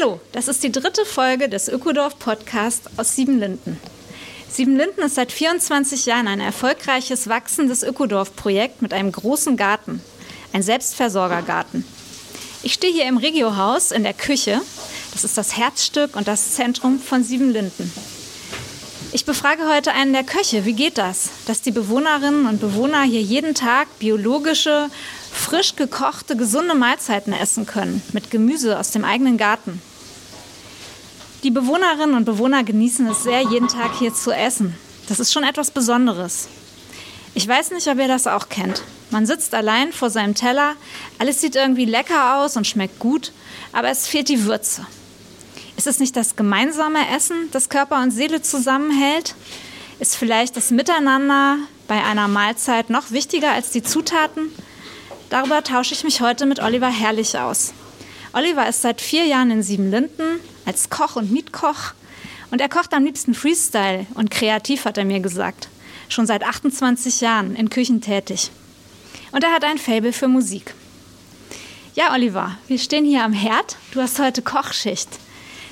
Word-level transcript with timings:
Hallo, 0.00 0.20
das 0.32 0.46
ist 0.46 0.62
die 0.62 0.70
dritte 0.70 1.04
Folge 1.04 1.48
des 1.48 1.68
Ökodorf 1.68 2.18
Podcast 2.18 2.88
aus 2.96 3.16
Siebenlinden. 3.16 3.80
Siebenlinden 4.48 5.02
ist 5.02 5.16
seit 5.16 5.32
24 5.32 6.06
Jahren 6.06 6.28
ein 6.28 6.40
erfolgreiches 6.40 7.28
wachsendes 7.28 7.82
Ökodorf-Projekt 7.82 8.80
mit 8.80 8.92
einem 8.92 9.10
großen 9.10 9.56
Garten, 9.56 10.00
ein 10.52 10.62
Selbstversorgergarten. 10.62 11.84
Ich 12.62 12.74
stehe 12.74 12.92
hier 12.92 13.06
im 13.06 13.18
Regiohaus 13.18 13.90
in 13.90 14.04
der 14.04 14.14
Küche. 14.14 14.60
Das 15.12 15.24
ist 15.24 15.36
das 15.36 15.56
Herzstück 15.56 16.16
und 16.16 16.28
das 16.28 16.54
Zentrum 16.54 17.00
von 17.00 17.24
Siebenlinden. 17.24 17.92
Ich 19.10 19.24
befrage 19.24 19.66
heute 19.66 19.92
einen 19.92 20.12
der 20.12 20.22
Köche. 20.22 20.66
Wie 20.66 20.74
geht 20.74 20.98
das, 20.98 21.30
dass 21.46 21.62
die 21.62 21.70
Bewohnerinnen 21.70 22.46
und 22.46 22.60
Bewohner 22.60 23.02
hier 23.04 23.22
jeden 23.22 23.54
Tag 23.54 23.88
biologische, 23.98 24.90
frisch 25.32 25.76
gekochte, 25.76 26.36
gesunde 26.36 26.74
Mahlzeiten 26.74 27.32
essen 27.32 27.64
können 27.64 28.02
mit 28.12 28.30
Gemüse 28.30 28.78
aus 28.78 28.90
dem 28.90 29.06
eigenen 29.06 29.38
Garten? 29.38 29.80
Die 31.42 31.50
Bewohnerinnen 31.50 32.16
und 32.16 32.26
Bewohner 32.26 32.64
genießen 32.64 33.06
es 33.06 33.22
sehr, 33.22 33.40
jeden 33.40 33.68
Tag 33.68 33.96
hier 33.98 34.12
zu 34.12 34.30
essen. 34.30 34.76
Das 35.08 35.20
ist 35.20 35.32
schon 35.32 35.44
etwas 35.44 35.70
Besonderes. 35.70 36.48
Ich 37.34 37.48
weiß 37.48 37.70
nicht, 37.70 37.88
ob 37.88 37.98
ihr 37.98 38.08
das 38.08 38.26
auch 38.26 38.50
kennt. 38.50 38.82
Man 39.10 39.24
sitzt 39.24 39.54
allein 39.54 39.90
vor 39.92 40.10
seinem 40.10 40.34
Teller, 40.34 40.74
alles 41.18 41.40
sieht 41.40 41.56
irgendwie 41.56 41.86
lecker 41.86 42.36
aus 42.36 42.58
und 42.58 42.66
schmeckt 42.66 42.98
gut, 42.98 43.32
aber 43.72 43.88
es 43.88 44.06
fehlt 44.06 44.28
die 44.28 44.44
Würze. 44.44 44.86
Ist 45.78 45.86
es 45.86 46.00
nicht 46.00 46.16
das 46.16 46.34
gemeinsame 46.34 47.08
Essen, 47.14 47.52
das 47.52 47.68
Körper 47.68 48.02
und 48.02 48.10
Seele 48.10 48.42
zusammenhält? 48.42 49.36
Ist 50.00 50.16
vielleicht 50.16 50.56
das 50.56 50.72
Miteinander 50.72 51.56
bei 51.86 52.02
einer 52.02 52.26
Mahlzeit 52.26 52.90
noch 52.90 53.12
wichtiger 53.12 53.52
als 53.52 53.70
die 53.70 53.84
Zutaten? 53.84 54.50
Darüber 55.30 55.62
tausche 55.62 55.94
ich 55.94 56.02
mich 56.02 56.20
heute 56.20 56.46
mit 56.46 56.60
Oliver 56.60 56.90
Herrlich 56.90 57.38
aus. 57.38 57.74
Oliver 58.32 58.68
ist 58.68 58.82
seit 58.82 59.00
vier 59.00 59.26
Jahren 59.26 59.52
in 59.52 59.62
Siebenlinden 59.62 60.40
als 60.66 60.90
Koch 60.90 61.14
und 61.14 61.30
Mietkoch 61.30 61.92
und 62.50 62.60
er 62.60 62.68
kocht 62.68 62.92
am 62.92 63.04
liebsten 63.04 63.34
Freestyle 63.34 64.04
und 64.14 64.32
kreativ, 64.32 64.84
hat 64.84 64.98
er 64.98 65.04
mir 65.04 65.20
gesagt. 65.20 65.68
Schon 66.08 66.26
seit 66.26 66.42
28 66.42 67.20
Jahren 67.20 67.54
in 67.54 67.70
Küchen 67.70 68.00
tätig. 68.00 68.50
Und 69.30 69.44
er 69.44 69.52
hat 69.52 69.62
ein 69.62 69.78
Faible 69.78 70.12
für 70.12 70.26
Musik. 70.26 70.74
Ja, 71.94 72.12
Oliver, 72.14 72.58
wir 72.66 72.80
stehen 72.80 73.04
hier 73.04 73.22
am 73.22 73.32
Herd. 73.32 73.76
Du 73.92 74.00
hast 74.00 74.18
heute 74.18 74.42
Kochschicht. 74.42 75.08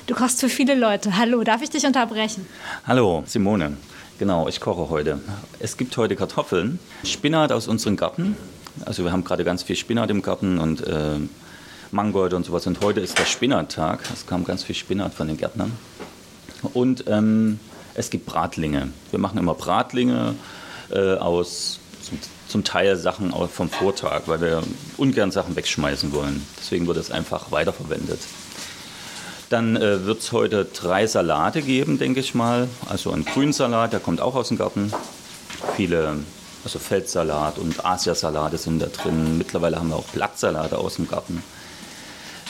Du 0.07 0.15
kochst 0.15 0.39
für 0.39 0.47
viele 0.47 0.73
Leute. 0.73 1.17
Hallo, 1.17 1.43
darf 1.43 1.61
ich 1.61 1.69
dich 1.69 1.85
unterbrechen? 1.85 2.47
Hallo, 2.87 3.23
Simone. 3.25 3.75
Genau, 4.17 4.47
ich 4.47 4.61
koche 4.61 4.89
heute. 4.89 5.19
Es 5.59 5.75
gibt 5.75 5.97
heute 5.97 6.15
Kartoffeln, 6.15 6.79
Spinat 7.03 7.51
aus 7.51 7.67
unserem 7.67 7.97
Garten. 7.97 8.37
Also 8.85 9.03
wir 9.03 9.11
haben 9.11 9.25
gerade 9.25 9.43
ganz 9.43 9.63
viel 9.63 9.75
Spinat 9.75 10.09
im 10.09 10.21
Garten 10.21 10.59
und 10.59 10.87
äh, 10.87 11.19
Mangold 11.91 12.33
und 12.33 12.45
sowas. 12.45 12.65
Und 12.67 12.79
heute 12.79 13.01
ist 13.01 13.19
der 13.19 13.25
Spinattag. 13.25 13.99
Es 14.13 14.25
kam 14.25 14.45
ganz 14.45 14.63
viel 14.63 14.75
Spinat 14.75 15.13
von 15.13 15.27
den 15.27 15.35
Gärtnern. 15.35 15.73
Und 16.73 17.03
ähm, 17.07 17.59
es 17.93 18.09
gibt 18.09 18.25
Bratlinge. 18.25 18.87
Wir 19.11 19.19
machen 19.19 19.37
immer 19.37 19.55
Bratlinge 19.55 20.35
äh, 20.89 21.15
aus 21.15 21.81
zum, 22.01 22.19
zum, 22.47 22.63
Teil 22.63 22.95
Sachen 22.95 23.33
vom 23.49 23.69
Vortag, 23.69 24.21
weil 24.27 24.39
wir 24.39 24.63
ungern 24.95 25.31
Sachen 25.31 25.57
wegschmeißen 25.57 26.13
wollen. 26.13 26.47
Deswegen 26.57 26.87
wird 26.87 26.95
es 26.95 27.11
einfach 27.11 27.51
weiterverwendet. 27.51 28.21
Dann 29.49 29.77
äh, 29.77 30.05
wird 30.05 30.19
es 30.19 30.31
heute 30.33 30.65
drei 30.65 31.07
Salate 31.07 31.61
geben, 31.61 31.97
denke 31.97 32.19
ich 32.19 32.35
mal. 32.35 32.67
Also 32.89 33.11
ein 33.11 33.23
Grünsalat, 33.23 33.93
der 33.93 34.01
kommt 34.01 34.19
auch 34.19 34.35
aus 34.35 34.49
dem 34.49 34.57
Garten. 34.57 34.91
Viele, 35.77 36.15
also 36.65 36.79
Feldsalat 36.79 37.57
und 37.57 37.85
Asiasalate 37.85 38.57
sind 38.57 38.81
da 38.81 38.87
drin. 38.87 39.37
Mittlerweile 39.37 39.77
haben 39.77 39.89
wir 39.89 39.95
auch 39.95 40.07
Blattsalate 40.07 40.77
aus 40.77 40.95
dem 40.95 41.07
Garten. 41.07 41.41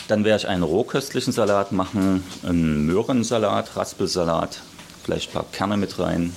Dann 0.08 0.24
werde 0.24 0.42
ich 0.44 0.48
einen 0.48 0.64
rohköstlichen 0.64 1.34
Salat 1.34 1.72
machen, 1.72 2.24
einen 2.44 2.86
Möhrensalat, 2.86 3.76
Raspelsalat, 3.76 4.62
vielleicht 5.04 5.30
ein 5.30 5.34
paar 5.34 5.46
Kerne 5.52 5.78
mit 5.78 6.00
rein. 6.00 6.34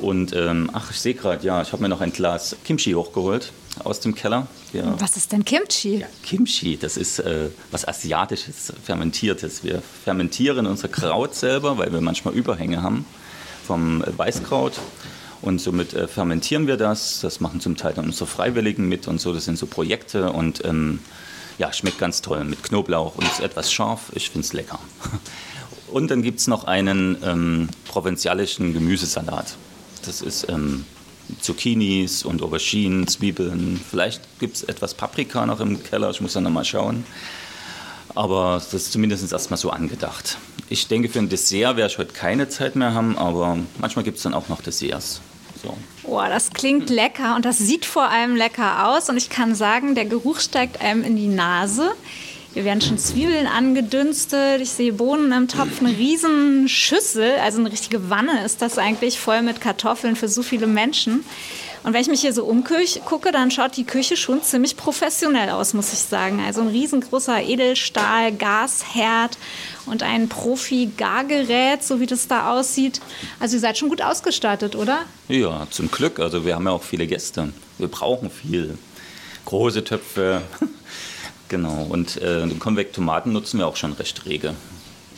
Und 0.00 0.34
ähm, 0.34 0.70
ach, 0.72 0.90
ich 0.90 1.00
sehe 1.00 1.14
gerade, 1.14 1.44
ja, 1.44 1.62
ich 1.62 1.72
habe 1.72 1.82
mir 1.82 1.88
noch 1.88 2.00
ein 2.00 2.12
Glas 2.12 2.56
Kimchi 2.64 2.92
hochgeholt 2.92 3.52
aus 3.84 4.00
dem 4.00 4.14
Keller. 4.14 4.46
Ja. 4.72 4.94
Was 5.00 5.16
ist 5.16 5.32
denn 5.32 5.44
Kimchi? 5.44 6.00
Ja, 6.00 6.06
Kimchi, 6.22 6.76
das 6.76 6.96
ist 6.96 7.18
äh, 7.20 7.48
was 7.70 7.86
Asiatisches, 7.86 8.72
Fermentiertes. 8.84 9.64
Wir 9.64 9.82
fermentieren 10.04 10.66
unser 10.66 10.88
Kraut 10.88 11.34
selber, 11.34 11.78
weil 11.78 11.92
wir 11.92 12.00
manchmal 12.00 12.34
Überhänge 12.34 12.82
haben 12.82 13.04
vom 13.66 14.02
äh, 14.02 14.18
Weißkraut. 14.18 14.74
Und 15.40 15.60
somit 15.60 15.94
äh, 15.94 16.06
fermentieren 16.06 16.66
wir 16.66 16.76
das. 16.76 17.20
Das 17.20 17.40
machen 17.40 17.60
zum 17.60 17.76
Teil 17.76 17.94
dann 17.94 18.04
unsere 18.04 18.26
Freiwilligen 18.26 18.88
mit 18.88 19.08
und 19.08 19.20
so. 19.20 19.32
Das 19.32 19.44
sind 19.44 19.58
so 19.58 19.66
Projekte 19.66 20.30
und 20.32 20.64
ähm, 20.64 21.00
ja, 21.58 21.72
schmeckt 21.72 21.98
ganz 21.98 22.22
toll 22.22 22.44
mit 22.44 22.62
Knoblauch 22.62 23.16
und 23.16 23.24
ist 23.24 23.40
etwas 23.40 23.72
scharf. 23.72 24.12
Ich 24.14 24.30
finde 24.30 24.46
es 24.46 24.52
lecker. 24.52 24.78
Und 25.92 26.10
dann 26.10 26.22
gibt 26.22 26.40
es 26.40 26.46
noch 26.46 26.64
einen 26.64 27.18
ähm, 27.22 27.68
provinzialischen 27.86 28.72
Gemüsesalat. 28.72 29.56
Das 30.06 30.22
ist 30.22 30.48
ähm, 30.48 30.86
Zucchinis 31.40 32.24
und 32.24 32.42
Auberginen, 32.42 33.06
Zwiebeln. 33.08 33.80
Vielleicht 33.90 34.20
gibt 34.38 34.56
es 34.56 34.62
etwas 34.62 34.94
Paprika 34.94 35.46
noch 35.46 35.60
im 35.60 35.82
Keller, 35.82 36.10
ich 36.10 36.20
muss 36.20 36.32
dann 36.32 36.44
nochmal 36.44 36.64
schauen. 36.64 37.04
Aber 38.14 38.54
das 38.54 38.74
ist 38.74 38.92
zumindest 38.92 39.32
erstmal 39.32 39.58
so 39.58 39.70
angedacht. 39.70 40.36
Ich 40.68 40.88
denke, 40.88 41.08
für 41.08 41.18
ein 41.18 41.28
Dessert 41.28 41.76
werde 41.76 41.90
ich 41.92 41.98
heute 41.98 42.12
keine 42.12 42.48
Zeit 42.48 42.76
mehr 42.76 42.94
haben, 42.94 43.16
aber 43.16 43.58
manchmal 43.78 44.04
gibt 44.04 44.18
es 44.18 44.22
dann 44.22 44.34
auch 44.34 44.48
noch 44.48 44.60
Desserts. 44.60 45.20
So. 45.62 45.76
Boah, 46.02 46.28
das 46.28 46.50
klingt 46.50 46.90
lecker 46.90 47.36
und 47.36 47.44
das 47.44 47.58
sieht 47.58 47.84
vor 47.84 48.08
allem 48.08 48.36
lecker 48.36 48.88
aus. 48.88 49.08
Und 49.08 49.16
ich 49.16 49.30
kann 49.30 49.54
sagen, 49.54 49.94
der 49.94 50.04
Geruch 50.06 50.40
steigt 50.40 50.80
einem 50.80 51.04
in 51.04 51.16
die 51.16 51.28
Nase. 51.28 51.92
Hier 52.54 52.64
werden 52.66 52.82
schon 52.82 52.98
Zwiebeln 52.98 53.46
angedünstet. 53.46 54.60
Ich 54.60 54.70
sehe 54.70 54.92
Bohnen 54.92 55.32
im 55.32 55.48
Topf, 55.48 55.80
eine 55.80 55.96
riesen 55.96 56.68
Schüssel, 56.68 57.32
also 57.42 57.58
eine 57.58 57.72
richtige 57.72 58.10
Wanne 58.10 58.44
ist 58.44 58.60
das 58.60 58.76
eigentlich, 58.76 59.18
voll 59.18 59.40
mit 59.40 59.62
Kartoffeln 59.62 60.16
für 60.16 60.28
so 60.28 60.42
viele 60.42 60.66
Menschen. 60.66 61.24
Und 61.82 61.94
wenn 61.94 62.02
ich 62.02 62.08
mich 62.08 62.20
hier 62.20 62.34
so 62.34 62.44
umgucke, 62.44 63.32
dann 63.32 63.50
schaut 63.50 63.76
die 63.76 63.84
Küche 63.84 64.18
schon 64.18 64.42
ziemlich 64.42 64.76
professionell 64.76 65.48
aus, 65.48 65.72
muss 65.72 65.94
ich 65.94 65.98
sagen. 66.00 66.42
Also 66.46 66.60
ein 66.60 66.68
riesengroßer 66.68 67.42
Edelstahl-Gasherd 67.42 69.38
und 69.86 70.02
ein 70.02 70.28
Profi-Gargerät, 70.28 71.82
so 71.82 72.00
wie 72.00 72.06
das 72.06 72.28
da 72.28 72.52
aussieht. 72.52 73.00
Also 73.40 73.56
ihr 73.56 73.60
seid 73.60 73.78
schon 73.78 73.88
gut 73.88 74.02
ausgestattet, 74.02 74.76
oder? 74.76 75.06
Ja, 75.28 75.66
zum 75.70 75.90
Glück. 75.90 76.20
Also 76.20 76.44
wir 76.44 76.54
haben 76.54 76.66
ja 76.66 76.72
auch 76.72 76.84
viele 76.84 77.06
Gäste. 77.06 77.52
Wir 77.78 77.88
brauchen 77.88 78.30
viel. 78.30 78.76
Große 79.46 79.82
Töpfe, 79.82 80.42
Genau, 81.52 81.86
und 81.90 82.16
äh, 82.16 82.46
den 82.46 82.58
Konvektomaten 82.58 83.30
nutzen 83.30 83.58
wir 83.58 83.66
auch 83.66 83.76
schon 83.76 83.92
recht 83.92 84.24
rege. 84.24 84.54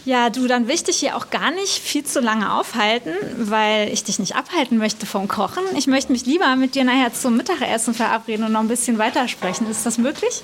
Ja, 0.05 0.31
du, 0.31 0.49
dann 0.49 0.67
will 0.67 0.75
ich 0.75 0.83
dich 0.83 0.97
hier 0.97 1.17
auch 1.17 1.31
gar 1.31 1.53
nicht 1.53 1.79
viel 1.79 2.03
zu 2.03 2.19
lange 2.19 2.53
aufhalten, 2.53 3.13
weil 3.39 3.89
ich 3.93 4.03
dich 4.03 4.19
nicht 4.19 4.35
abhalten 4.35 4.77
möchte 4.77 5.07
vom 5.07 5.29
Kochen. 5.29 5.63
Ich 5.79 5.87
möchte 5.87 6.11
mich 6.11 6.27
lieber 6.27 6.57
mit 6.57 6.75
dir 6.75 6.83
nachher 6.83 7.15
zum 7.15 7.37
Mittagessen 7.37 7.95
verabreden 7.95 8.45
und 8.47 8.51
noch 8.51 8.59
ein 8.59 8.67
bisschen 8.67 8.99
weitersprechen. 8.99 9.71
Ist 9.71 9.87
das 9.87 9.97
möglich? 9.97 10.43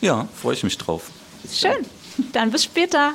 Ja, 0.00 0.26
freue 0.40 0.54
ich 0.54 0.64
mich 0.64 0.78
drauf. 0.78 1.10
Schön. 1.52 1.84
Dann 2.32 2.50
bis 2.50 2.64
später. 2.64 3.12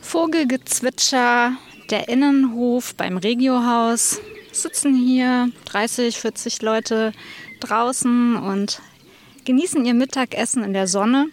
Vogelgezwitscher, 0.00 1.54
der 1.90 2.08
Innenhof 2.08 2.94
beim 2.94 3.16
Regiohaus. 3.16 4.20
Sitzen 4.52 4.94
hier 4.94 5.50
30, 5.64 6.18
40 6.18 6.62
Leute 6.62 7.12
draußen 7.60 8.36
und 8.36 8.80
genießen 9.44 9.84
ihr 9.84 9.94
Mittagessen 9.94 10.64
in 10.64 10.72
der 10.72 10.86
Sonne. 10.86 11.28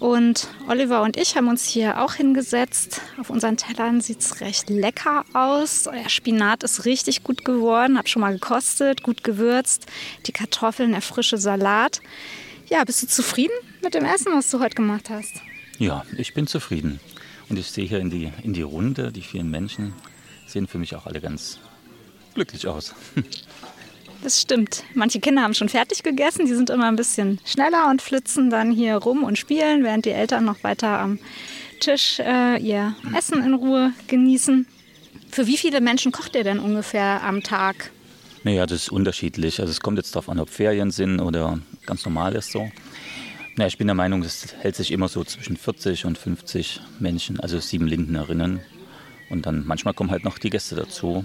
Und 0.00 0.48
Oliver 0.66 1.02
und 1.02 1.18
ich 1.18 1.36
haben 1.36 1.48
uns 1.48 1.66
hier 1.66 2.00
auch 2.00 2.14
hingesetzt. 2.14 3.02
Auf 3.20 3.28
unseren 3.28 3.58
Tellern 3.58 4.00
sieht 4.00 4.20
es 4.20 4.40
recht 4.40 4.70
lecker 4.70 5.26
aus. 5.34 5.84
Der 5.84 6.08
Spinat 6.08 6.62
ist 6.62 6.86
richtig 6.86 7.22
gut 7.22 7.44
geworden, 7.44 7.98
habe 7.98 8.08
schon 8.08 8.22
mal 8.22 8.32
gekostet, 8.32 9.02
gut 9.02 9.22
gewürzt. 9.22 9.86
Die 10.26 10.32
Kartoffeln, 10.32 10.92
der 10.92 11.02
frische 11.02 11.36
Salat. 11.36 12.00
Ja, 12.70 12.82
bist 12.84 13.02
du 13.02 13.08
zufrieden 13.08 13.52
mit 13.82 13.92
dem 13.92 14.06
Essen, 14.06 14.32
was 14.32 14.50
du 14.50 14.60
heute 14.60 14.76
gemacht 14.76 15.10
hast? 15.10 15.34
Ja, 15.78 16.04
ich 16.16 16.32
bin 16.32 16.46
zufrieden. 16.46 16.98
Und 17.50 17.58
ich 17.58 17.70
sehe 17.70 17.86
hier 17.86 17.98
in 17.98 18.08
die, 18.08 18.32
in 18.42 18.54
die 18.54 18.62
Runde, 18.62 19.12
die 19.12 19.22
vielen 19.22 19.50
Menschen 19.50 19.92
sehen 20.46 20.66
für 20.66 20.78
mich 20.78 20.94
auch 20.94 21.06
alle 21.06 21.20
ganz 21.20 21.58
glücklich 22.34 22.66
aus. 22.66 22.94
Das 24.22 24.40
stimmt. 24.40 24.84
Manche 24.94 25.18
Kinder 25.18 25.42
haben 25.42 25.54
schon 25.54 25.70
fertig 25.70 26.02
gegessen, 26.02 26.44
die 26.44 26.54
sind 26.54 26.68
immer 26.68 26.88
ein 26.88 26.96
bisschen 26.96 27.40
schneller 27.44 27.88
und 27.88 28.02
flitzen 28.02 28.50
dann 28.50 28.70
hier 28.70 28.96
rum 28.96 29.24
und 29.24 29.38
spielen, 29.38 29.82
während 29.82 30.04
die 30.04 30.10
Eltern 30.10 30.44
noch 30.44 30.62
weiter 30.62 30.98
am 30.98 31.18
Tisch 31.80 32.20
äh, 32.20 32.58
ihr 32.58 32.94
Essen 33.16 33.42
in 33.42 33.54
Ruhe 33.54 33.92
genießen. 34.08 34.66
Für 35.30 35.46
wie 35.46 35.56
viele 35.56 35.80
Menschen 35.80 36.12
kocht 36.12 36.34
ihr 36.34 36.44
denn 36.44 36.58
ungefähr 36.58 37.22
am 37.22 37.42
Tag? 37.42 37.90
Naja, 38.42 38.66
das 38.66 38.82
ist 38.82 38.88
unterschiedlich. 38.92 39.60
Also 39.60 39.70
es 39.70 39.80
kommt 39.80 39.96
jetzt 39.96 40.14
darauf 40.14 40.28
an, 40.28 40.38
ob 40.38 40.50
Ferien 40.50 40.90
sind 40.90 41.20
oder 41.20 41.58
ganz 41.86 42.04
normal 42.04 42.34
ist 42.34 42.52
so. 42.52 42.70
Naja, 43.56 43.68
ich 43.68 43.78
bin 43.78 43.86
der 43.86 43.94
Meinung, 43.94 44.22
es 44.22 44.54
hält 44.60 44.76
sich 44.76 44.92
immer 44.92 45.08
so 45.08 45.24
zwischen 45.24 45.56
40 45.56 46.04
und 46.04 46.18
50 46.18 46.80
Menschen, 46.98 47.40
also 47.40 47.58
sieben 47.58 47.86
Lindnerinnen. 47.86 48.60
Und 49.28 49.46
dann 49.46 49.64
manchmal 49.66 49.94
kommen 49.94 50.10
halt 50.10 50.24
noch 50.24 50.38
die 50.38 50.50
Gäste 50.50 50.74
dazu. 50.74 51.24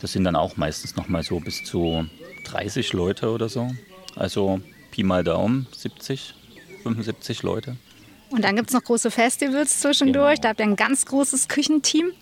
Das 0.00 0.12
sind 0.12 0.24
dann 0.24 0.36
auch 0.36 0.56
meistens 0.56 0.96
noch 0.96 1.08
mal 1.08 1.22
so 1.22 1.40
bis 1.40 1.64
zu 1.64 2.06
30 2.44 2.92
Leute 2.92 3.30
oder 3.30 3.48
so. 3.48 3.70
Also 4.14 4.60
Pi 4.90 5.02
mal 5.02 5.24
Daumen, 5.24 5.66
70, 5.76 6.34
75 6.82 7.42
Leute. 7.42 7.76
Und 8.30 8.44
dann 8.44 8.56
gibt 8.56 8.70
es 8.70 8.74
noch 8.74 8.84
große 8.84 9.10
Festivals 9.10 9.80
zwischendurch. 9.80 10.36
Genau. 10.36 10.42
Da 10.42 10.48
habt 10.50 10.60
ihr 10.60 10.66
ein 10.66 10.76
ganz 10.76 11.06
großes 11.06 11.48
Küchenteam. 11.48 12.12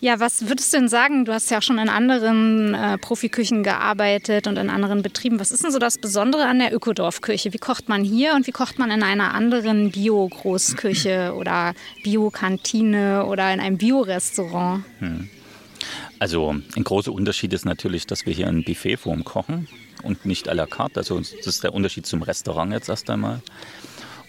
Ja, 0.00 0.20
was 0.20 0.48
würdest 0.48 0.72
du 0.74 0.78
denn 0.78 0.88
sagen? 0.88 1.24
Du 1.24 1.32
hast 1.32 1.50
ja 1.50 1.58
auch 1.58 1.62
schon 1.62 1.78
in 1.78 1.88
anderen 1.88 2.74
äh, 2.74 2.98
Profiküchen 2.98 3.62
gearbeitet 3.62 4.46
und 4.46 4.58
in 4.58 4.68
anderen 4.68 5.00
Betrieben. 5.00 5.40
Was 5.40 5.50
ist 5.50 5.64
denn 5.64 5.72
so 5.72 5.78
das 5.78 5.96
Besondere 5.96 6.44
an 6.44 6.58
der 6.58 6.74
Ökodorfküche? 6.74 7.54
Wie 7.54 7.58
kocht 7.58 7.88
man 7.88 8.04
hier 8.04 8.34
und 8.34 8.46
wie 8.46 8.52
kocht 8.52 8.78
man 8.78 8.90
in 8.90 9.02
einer 9.02 9.32
anderen 9.32 9.92
Bio-Großküche 9.92 11.32
oder 11.34 11.72
Bio-Kantine 12.02 13.24
oder 13.24 13.52
in 13.54 13.60
einem 13.60 13.78
Bio-Restaurant? 13.78 14.84
Hm. 14.98 15.30
Also 16.18 16.54
ein 16.76 16.84
großer 16.84 17.12
Unterschied 17.12 17.52
ist 17.52 17.64
natürlich, 17.64 18.06
dass 18.06 18.26
wir 18.26 18.32
hier 18.32 18.46
in 18.46 18.64
Buffetform 18.64 19.24
kochen 19.24 19.68
und 20.02 20.24
nicht 20.24 20.48
à 20.48 20.54
la 20.54 20.66
carte. 20.66 21.00
Also 21.00 21.18
das 21.18 21.46
ist 21.46 21.64
der 21.64 21.74
Unterschied 21.74 22.06
zum 22.06 22.22
Restaurant 22.22 22.72
jetzt 22.72 22.88
erst 22.88 23.10
einmal. 23.10 23.42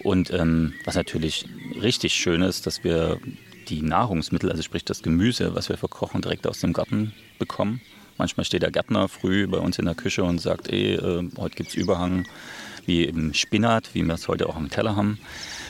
Und 0.04 0.32
ähm, 0.32 0.74
was 0.84 0.96
natürlich 0.96 1.46
richtig 1.82 2.14
schön 2.14 2.42
ist, 2.42 2.68
dass 2.68 2.84
wir 2.84 3.20
die 3.70 3.82
Nahrungsmittel, 3.82 4.52
also 4.52 4.62
sprich 4.62 4.86
das 4.86 5.02
Gemüse, 5.02 5.56
was 5.56 5.70
wir 5.70 5.78
verkochen, 5.78 6.22
direkt 6.22 6.46
aus 6.48 6.60
dem 6.60 6.74
Garten 6.74 7.14
bekommen. 7.40 7.82
Manchmal 8.18 8.46
steht 8.46 8.62
der 8.62 8.72
Gärtner 8.72 9.08
früh 9.10 9.48
bei 9.48 9.58
uns 9.58 9.80
in 9.80 9.86
der 9.86 9.96
Küche 9.96 10.24
und 10.24 10.40
sagt, 10.40 10.70
ey, 10.70 10.94
äh, 10.94 11.30
heute 11.38 11.56
gibt 11.56 11.70
es 11.70 11.76
Überhang 11.76 12.28
wie 12.86 13.04
im 13.04 13.34
Spinat, 13.34 13.90
wie 13.94 14.04
wir 14.04 14.14
es 14.14 14.28
heute 14.28 14.48
auch 14.48 14.56
am 14.56 14.70
Teller 14.70 14.96
haben. 14.96 15.20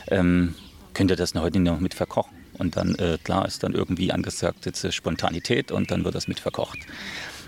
Ähm, 0.09 0.53
könnt 0.93 1.11
ihr 1.11 1.17
das 1.17 1.33
heute 1.33 1.59
noch 1.59 1.79
mit 1.79 1.93
verkochen? 1.93 2.34
Und 2.57 2.77
dann, 2.77 2.95
äh, 2.95 3.17
klar, 3.23 3.45
ist 3.45 3.63
dann 3.63 3.73
irgendwie 3.73 4.11
angesagt 4.11 4.65
jetzt 4.65 4.93
Spontanität 4.93 5.71
und 5.71 5.91
dann 5.91 6.03
wird 6.05 6.15
das 6.15 6.27
mit 6.27 6.39
verkocht. 6.39 6.79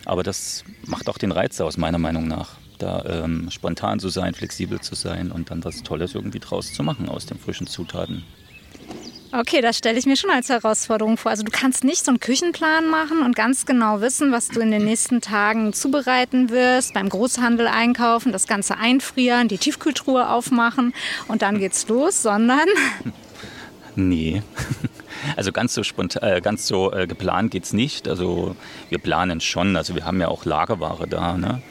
Aber 0.06 0.24
das 0.24 0.63
macht 0.86 1.09
auch 1.09 1.18
den 1.18 1.31
Reiz 1.31 1.59
aus, 1.59 1.77
meiner 1.77 1.98
Meinung 1.98 2.27
nach. 2.27 2.56
Da 2.80 3.04
ähm, 3.06 3.50
spontan 3.50 4.00
zu 4.00 4.09
sein, 4.09 4.33
flexibel 4.33 4.80
zu 4.80 4.95
sein 4.95 5.31
und 5.31 5.50
dann 5.50 5.63
was 5.63 5.83
Tolles 5.83 6.13
irgendwie 6.15 6.39
draus 6.39 6.74
zu 6.74 6.83
machen 6.83 7.09
aus 7.09 7.25
den 7.25 7.39
frischen 7.39 7.68
Zutaten. 7.68 8.24
Okay, 9.33 9.59
das 9.62 9.77
stelle 9.77 10.00
ich 10.00 10.06
mir 10.06 10.15
schon 10.15 10.30
als 10.30 10.48
Herausforderung 10.48 11.18
vor. 11.18 11.31
Also 11.31 11.44
du 11.44 11.51
kannst 11.51 11.83
nicht 11.83 12.06
so 12.06 12.12
einen 12.12 12.19
Küchenplan 12.19 12.89
machen 12.89 13.24
und 13.24 13.36
ganz 13.36 13.65
genau 13.65 14.00
wissen, 14.00 14.31
was 14.31 14.48
du 14.48 14.62
in 14.62 14.71
den 14.71 14.86
nächsten 14.86 15.19
Tagen 15.19 15.74
zubereiten 15.74 16.50
wirst, 16.50 16.94
beim 16.94 17.09
Großhandel 17.09 17.68
einkaufen, 17.68 18.31
das 18.31 18.48
Ganze 18.48 18.77
einfrieren, 18.77 19.50
die 19.50 19.57
Tiefkühltruhe 19.57 20.30
aufmachen 20.30 20.94
und 21.27 21.42
dann 21.42 21.59
geht's 21.59 21.88
los, 21.88 22.21
sondern... 22.21 22.68
Nee. 24.00 24.44
Also 25.35 25.51
ganz 25.51 25.74
so, 25.74 25.83
spontan, 25.83 26.24
äh, 26.24 26.41
ganz 26.41 26.68
so 26.68 26.91
äh, 26.91 27.07
geplant 27.07 27.51
geht 27.51 27.65
es 27.65 27.74
nicht. 27.74 28.07
Also 28.07 28.56
wir 28.89 29.00
planen 29.00 29.41
schon. 29.41 29.75
Also 29.75 29.95
wir 29.95 30.06
haben 30.06 30.19
ja 30.21 30.27
auch 30.27 30.45
Lagerware 30.45 31.07
da. 31.07 31.38
Ne? 31.38 31.62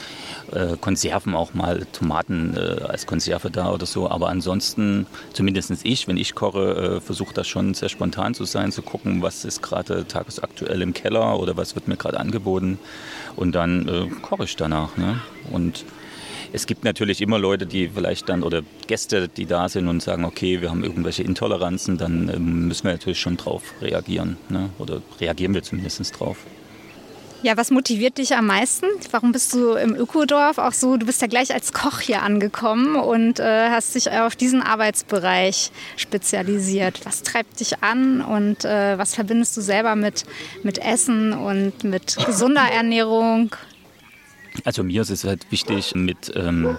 äh, 0.52 0.76
Konserven 0.80 1.34
auch 1.34 1.54
mal, 1.54 1.86
Tomaten 1.92 2.56
als 2.56 3.06
Konserve 3.06 3.50
da 3.50 3.72
oder 3.72 3.86
so. 3.86 4.08
Aber 4.10 4.28
ansonsten, 4.28 5.06
zumindest 5.32 5.72
ich, 5.84 6.06
wenn 6.06 6.16
ich 6.16 6.34
koche, 6.34 7.00
versuche 7.00 7.34
das 7.34 7.48
schon 7.48 7.74
sehr 7.74 7.88
spontan 7.88 8.34
zu 8.34 8.44
sein, 8.44 8.70
zu 8.70 8.82
gucken, 8.82 9.22
was 9.22 9.44
ist 9.44 9.62
gerade 9.62 10.06
tagesaktuell 10.06 10.82
im 10.82 10.92
Keller 10.92 11.38
oder 11.38 11.56
was 11.56 11.74
wird 11.74 11.88
mir 11.88 11.96
gerade 11.96 12.20
angeboten. 12.20 12.78
Und 13.34 13.54
dann 13.54 13.88
äh, 13.88 14.06
koche 14.22 14.44
ich 14.44 14.56
danach. 14.56 14.96
Ne? 14.96 15.20
Und 15.50 15.84
es 16.56 16.66
gibt 16.66 16.84
natürlich 16.84 17.20
immer 17.20 17.38
Leute, 17.38 17.66
die 17.66 17.90
vielleicht 17.90 18.30
dann 18.30 18.42
oder 18.42 18.62
Gäste, 18.86 19.28
die 19.28 19.44
da 19.44 19.68
sind 19.68 19.88
und 19.88 20.02
sagen, 20.02 20.24
okay, 20.24 20.62
wir 20.62 20.70
haben 20.70 20.84
irgendwelche 20.84 21.22
Intoleranzen, 21.22 21.98
dann 21.98 22.30
ähm, 22.34 22.66
müssen 22.66 22.84
wir 22.84 22.92
natürlich 22.92 23.20
schon 23.20 23.36
drauf 23.36 23.62
reagieren. 23.82 24.38
Ne? 24.48 24.70
Oder 24.78 25.02
reagieren 25.20 25.52
wir 25.52 25.62
zumindest 25.62 26.18
drauf. 26.18 26.38
Ja, 27.42 27.58
was 27.58 27.70
motiviert 27.70 28.16
dich 28.16 28.34
am 28.34 28.46
meisten? 28.46 28.86
Warum 29.10 29.32
bist 29.32 29.52
du 29.52 29.74
im 29.74 29.94
Ökodorf 29.94 30.56
auch 30.56 30.72
so? 30.72 30.96
Du 30.96 31.04
bist 31.04 31.20
ja 31.20 31.28
gleich 31.28 31.52
als 31.52 31.74
Koch 31.74 32.00
hier 32.00 32.22
angekommen 32.22 32.96
und 32.96 33.38
äh, 33.38 33.68
hast 33.68 33.94
dich 33.94 34.10
auf 34.10 34.34
diesen 34.34 34.62
Arbeitsbereich 34.62 35.70
spezialisiert. 35.98 37.04
Was 37.04 37.22
treibt 37.22 37.60
dich 37.60 37.82
an 37.82 38.22
und 38.22 38.64
äh, 38.64 38.96
was 38.96 39.14
verbindest 39.14 39.54
du 39.58 39.60
selber 39.60 39.94
mit, 39.94 40.24
mit 40.62 40.78
Essen 40.78 41.34
und 41.34 41.84
mit 41.84 42.16
gesunder 42.24 42.64
Ernährung? 42.72 43.54
Also 44.66 44.82
mir 44.82 45.02
ist 45.02 45.10
es 45.10 45.22
halt 45.22 45.52
wichtig, 45.52 45.94
mit 45.94 46.32
ähm, 46.34 46.76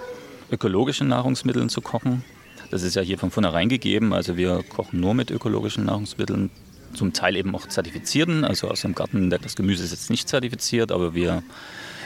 ökologischen 0.50 1.08
Nahrungsmitteln 1.08 1.70
zu 1.70 1.80
kochen. 1.80 2.22
Das 2.70 2.82
ist 2.82 2.94
ja 2.96 3.00
hier 3.00 3.16
von 3.16 3.30
vornherein 3.30 3.70
gegeben. 3.70 4.12
Also 4.12 4.36
wir 4.36 4.62
kochen 4.62 5.00
nur 5.00 5.14
mit 5.14 5.30
ökologischen 5.30 5.86
Nahrungsmitteln 5.86 6.50
zum 6.92 7.14
Teil 7.14 7.34
eben 7.34 7.56
auch 7.56 7.66
zertifizierten. 7.66 8.44
Also 8.44 8.68
aus 8.68 8.82
dem 8.82 8.94
Garten, 8.94 9.30
das 9.30 9.56
Gemüse 9.56 9.84
ist 9.84 9.92
jetzt 9.92 10.10
nicht 10.10 10.28
zertifiziert, 10.28 10.92
aber 10.92 11.14
wir, 11.14 11.42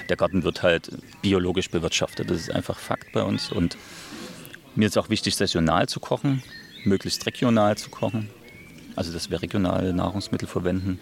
der 0.08 0.16
Garten 0.16 0.44
wird 0.44 0.62
halt 0.62 0.88
biologisch 1.20 1.68
bewirtschaftet. 1.68 2.30
Das 2.30 2.36
ist 2.36 2.52
einfach 2.52 2.78
Fakt 2.78 3.10
bei 3.12 3.24
uns. 3.24 3.50
Und 3.50 3.76
mir 4.76 4.86
ist 4.86 4.96
auch 4.96 5.10
wichtig, 5.10 5.34
saisonal 5.34 5.88
zu 5.88 5.98
kochen, 5.98 6.44
möglichst 6.84 7.26
regional 7.26 7.76
zu 7.76 7.90
kochen. 7.90 8.30
Also 8.94 9.12
dass 9.12 9.32
wir 9.32 9.42
regionale 9.42 9.92
Nahrungsmittel 9.92 10.46
verwenden. 10.46 11.00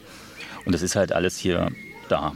Und 0.65 0.73
das 0.73 0.81
ist 0.81 0.97
halt 0.97 1.13
alles 1.13 1.37
hier 1.37 1.71
da. 2.09 2.33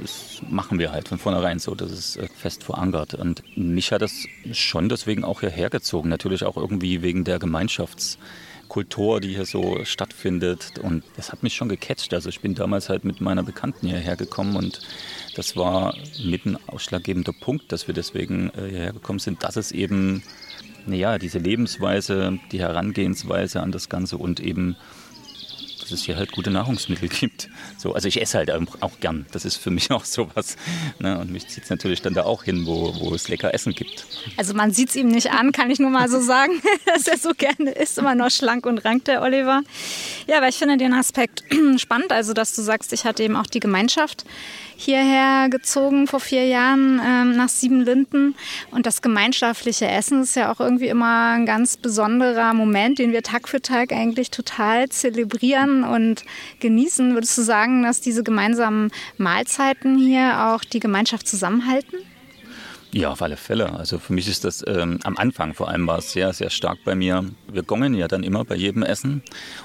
Das 0.00 0.42
machen 0.48 0.78
wir 0.78 0.92
halt 0.92 1.08
von 1.08 1.18
vornherein 1.18 1.58
so, 1.58 1.74
das 1.74 1.92
ist 1.92 2.16
äh, 2.16 2.28
fest 2.28 2.64
verankert. 2.64 3.14
Und 3.14 3.42
mich 3.56 3.92
hat 3.92 4.02
das 4.02 4.26
schon 4.52 4.88
deswegen 4.88 5.24
auch 5.24 5.40
hierher 5.40 5.70
gezogen. 5.70 6.08
Natürlich 6.08 6.44
auch 6.44 6.56
irgendwie 6.56 7.02
wegen 7.02 7.24
der 7.24 7.38
Gemeinschafts- 7.40 8.18
Kultur, 8.68 9.20
die 9.20 9.34
hier 9.34 9.46
so 9.46 9.84
stattfindet. 9.84 10.78
Und 10.82 11.04
das 11.16 11.32
hat 11.32 11.42
mich 11.42 11.54
schon 11.54 11.68
gecatcht. 11.68 12.12
Also 12.14 12.28
ich 12.28 12.40
bin 12.40 12.54
damals 12.54 12.88
halt 12.88 13.04
mit 13.04 13.20
meiner 13.20 13.42
Bekannten 13.42 13.86
hierher 13.86 14.16
gekommen 14.16 14.56
und 14.56 14.80
das 15.34 15.56
war 15.56 15.94
mit 16.24 16.46
ein 16.46 16.58
ausschlaggebender 16.66 17.32
Punkt, 17.32 17.72
dass 17.72 17.86
wir 17.86 17.94
deswegen 17.94 18.50
äh, 18.50 18.68
hierher 18.68 18.92
gekommen 18.92 19.18
sind, 19.18 19.42
dass 19.42 19.56
es 19.56 19.72
eben, 19.72 20.22
naja, 20.86 21.18
diese 21.18 21.38
Lebensweise, 21.38 22.38
die 22.52 22.60
Herangehensweise 22.60 23.62
an 23.62 23.72
das 23.72 23.88
Ganze 23.88 24.18
und 24.18 24.40
eben 24.40 24.76
dass 25.86 26.00
es 26.00 26.04
hier 26.04 26.16
halt 26.16 26.32
gute 26.32 26.50
Nahrungsmittel 26.50 27.08
gibt. 27.08 27.48
So, 27.78 27.94
also 27.94 28.08
ich 28.08 28.20
esse 28.20 28.38
halt 28.38 28.50
auch 28.80 29.00
gern. 29.00 29.26
Das 29.32 29.44
ist 29.44 29.56
für 29.56 29.70
mich 29.70 29.90
auch 29.92 30.04
sowas. 30.04 30.56
Ne? 30.98 31.18
Und 31.18 31.30
mich 31.30 31.46
zieht 31.46 31.64
es 31.64 31.70
natürlich 31.70 32.02
dann 32.02 32.14
da 32.14 32.24
auch 32.24 32.42
hin, 32.42 32.66
wo, 32.66 32.94
wo 32.98 33.14
es 33.14 33.28
lecker 33.28 33.54
Essen 33.54 33.72
gibt. 33.72 34.04
Also 34.36 34.54
man 34.54 34.72
sieht 34.72 34.90
es 34.90 34.96
ihm 34.96 35.08
nicht 35.08 35.30
an, 35.30 35.52
kann 35.52 35.70
ich 35.70 35.78
nur 35.78 35.90
mal 35.90 36.08
so 36.08 36.20
sagen, 36.20 36.60
dass 36.86 37.06
er 37.06 37.18
so 37.18 37.30
gerne 37.36 37.70
isst, 37.70 37.98
immer 37.98 38.14
noch 38.14 38.30
schlank 38.30 38.66
und 38.66 38.78
rank, 38.84 39.04
der 39.04 39.22
Oliver. 39.22 39.62
Ja, 40.26 40.38
aber 40.38 40.48
ich 40.48 40.56
finde 40.56 40.76
den 40.76 40.92
Aspekt 40.92 41.44
spannend, 41.78 42.12
also 42.12 42.32
dass 42.32 42.54
du 42.54 42.62
sagst, 42.62 42.92
ich 42.92 43.04
hatte 43.04 43.22
eben 43.22 43.36
auch 43.36 43.46
die 43.46 43.60
Gemeinschaft 43.60 44.24
hierher 44.76 45.48
gezogen 45.48 46.06
vor 46.06 46.20
vier 46.20 46.46
Jahren 46.46 47.00
ähm, 47.04 47.36
nach 47.36 47.48
Siebenlinden. 47.48 48.34
Und 48.70 48.86
das 48.86 49.02
gemeinschaftliche 49.02 49.88
Essen 49.88 50.22
ist 50.22 50.36
ja 50.36 50.52
auch 50.52 50.60
irgendwie 50.60 50.88
immer 50.88 51.32
ein 51.32 51.46
ganz 51.46 51.76
besonderer 51.76 52.54
Moment, 52.54 52.98
den 52.98 53.12
wir 53.12 53.22
Tag 53.22 53.48
für 53.48 53.60
Tag 53.60 53.92
eigentlich 53.92 54.30
total 54.30 54.88
zelebrieren 54.88 55.82
und 55.82 56.24
genießen. 56.60 57.14
Würdest 57.14 57.36
du 57.38 57.42
sagen, 57.42 57.82
dass 57.82 58.00
diese 58.00 58.22
gemeinsamen 58.22 58.90
Mahlzeiten 59.16 59.96
hier 59.98 60.46
auch 60.46 60.62
die 60.62 60.80
Gemeinschaft 60.80 61.26
zusammenhalten? 61.26 61.96
Ja, 62.92 63.10
auf 63.10 63.20
alle 63.20 63.36
Fälle. 63.36 63.74
Also 63.74 63.98
für 63.98 64.12
mich 64.12 64.28
ist 64.28 64.44
das 64.44 64.64
ähm, 64.66 65.00
am 65.02 65.16
Anfang 65.16 65.54
vor 65.54 65.68
allem 65.68 65.86
war 65.86 65.98
es 65.98 66.12
sehr, 66.12 66.32
sehr 66.32 66.50
stark 66.50 66.78
bei 66.84 66.94
mir. 66.94 67.24
Wir 67.52 67.62
gongen 67.62 67.94
ja 67.94 68.08
dann 68.08 68.22
immer 68.22 68.44
bei 68.44 68.54
jedem 68.54 68.82
Essen 68.82 69.22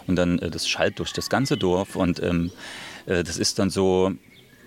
und 0.07 0.15
dann 0.15 0.39
äh, 0.39 0.49
das 0.49 0.67
schallt 0.67 0.99
durch 0.99 1.13
das 1.13 1.29
ganze 1.29 1.55
Dorf 1.55 1.95
und 1.95 2.21
ähm, 2.21 2.51
äh, 3.05 3.23
das 3.23 3.37
ist 3.37 3.59
dann 3.59 3.69
so, 3.69 4.11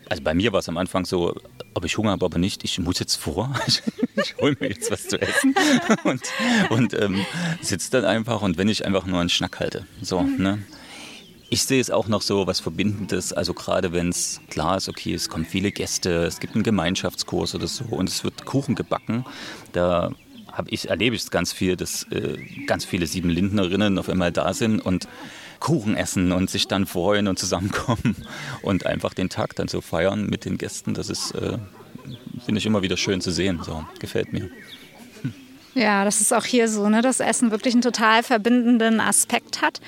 also 0.09 0.23
bei 0.23 0.35
mir 0.35 0.53
war 0.53 0.61
es 0.61 0.69
am 0.69 0.77
Anfang 0.77 1.05
so, 1.05 1.35
ob 1.75 1.85
ich 1.85 1.97
Hunger 1.99 2.11
habe, 2.11 2.25
aber 2.25 2.39
nicht, 2.39 2.65
ich 2.65 2.79
muss 2.79 2.99
jetzt 2.99 3.17
vor, 3.17 3.55
ich 4.17 4.37
hole 4.41 4.57
mir 4.61 4.69
jetzt 4.69 4.91
was 4.91 5.09
zu 5.09 5.21
essen. 5.21 5.55
Und, 6.05 6.23
und 6.71 6.95
ähm, 6.95 7.25
sitze 7.61 7.91
dann 7.91 8.05
einfach 8.05 8.43
und 8.43 8.59
wenn 8.59 8.69
ich 8.69 8.85
einfach 8.85 9.07
nur 9.07 9.21
einen 9.21 9.31
Schnack 9.31 9.61
halte. 9.61 9.87
So, 10.03 10.23
ne? 10.23 10.63
Ich 11.51 11.65
sehe 11.65 11.81
es 11.81 11.91
auch 11.91 12.09
noch 12.09 12.23
so 12.23 12.47
was 12.47 12.61
Verbindendes, 12.61 13.33
also 13.33 13.55
gerade 13.55 13.93
wenn 13.93 14.09
es 14.09 14.41
klar 14.51 14.77
ist, 14.77 14.89
okay, 14.89 15.15
es 15.15 15.29
kommen 15.29 15.45
viele 15.45 15.73
Gäste, 15.73 16.25
es 16.25 16.41
gibt 16.41 16.55
einen 16.55 16.65
Gemeinschaftskurs 16.65 17.55
oder 17.55 17.67
so 17.67 17.85
und 17.85 18.09
es 18.09 18.25
wird 18.25 18.45
Kuchen 18.45 18.75
gebacken, 18.75 19.25
da 19.73 20.13
ich, 20.69 20.89
erlebe 20.89 21.17
ich 21.17 21.23
es 21.23 21.31
ganz 21.31 21.53
viel, 21.53 21.77
dass 21.77 22.05
äh, 22.11 22.39
ganz 22.67 22.85
viele 22.85 23.07
Siebenlindnerinnen 23.07 23.99
auf 23.99 24.09
einmal 24.09 24.33
da 24.33 24.55
sind 24.55 24.81
und 24.81 25.09
Kuchen 25.61 25.97
essen 25.97 26.33
und 26.33 26.51
sich 26.51 26.69
dann 26.69 26.87
freuen 26.87 27.29
und 27.29 27.39
zusammenkommen 27.39 28.17
und 28.63 28.87
einfach 28.87 29.15
den 29.15 29.29
Tag 29.29 29.57
dann 29.57 29.69
so 29.69 29.81
feiern 29.81 30.27
mit 30.27 30.45
den 30.45 30.59
Gästen. 30.59 30.95
Das 30.95 31.11
ist, 31.11 31.33
äh, 31.33 31.59
finde 32.45 32.59
ich 32.59 32.67
immer 32.67 32.83
wieder 32.83 32.97
schön 32.97 33.21
zu 33.21 33.31
sehen. 33.31 33.61
So, 33.63 33.85
gefällt 33.99 34.33
mir. 34.33 34.51
Ja, 35.75 36.05
das 36.05 36.21
ist 36.21 36.33
auch 36.33 36.45
hier 36.45 36.69
so, 36.69 36.89
ne, 36.89 37.03
dass 37.03 37.19
Essen 37.19 37.51
wirklich 37.51 37.75
einen 37.75 37.83
total 37.83 38.23
verbindenden 38.23 39.01
Aspekt 39.01 39.61
hat. 39.61 39.81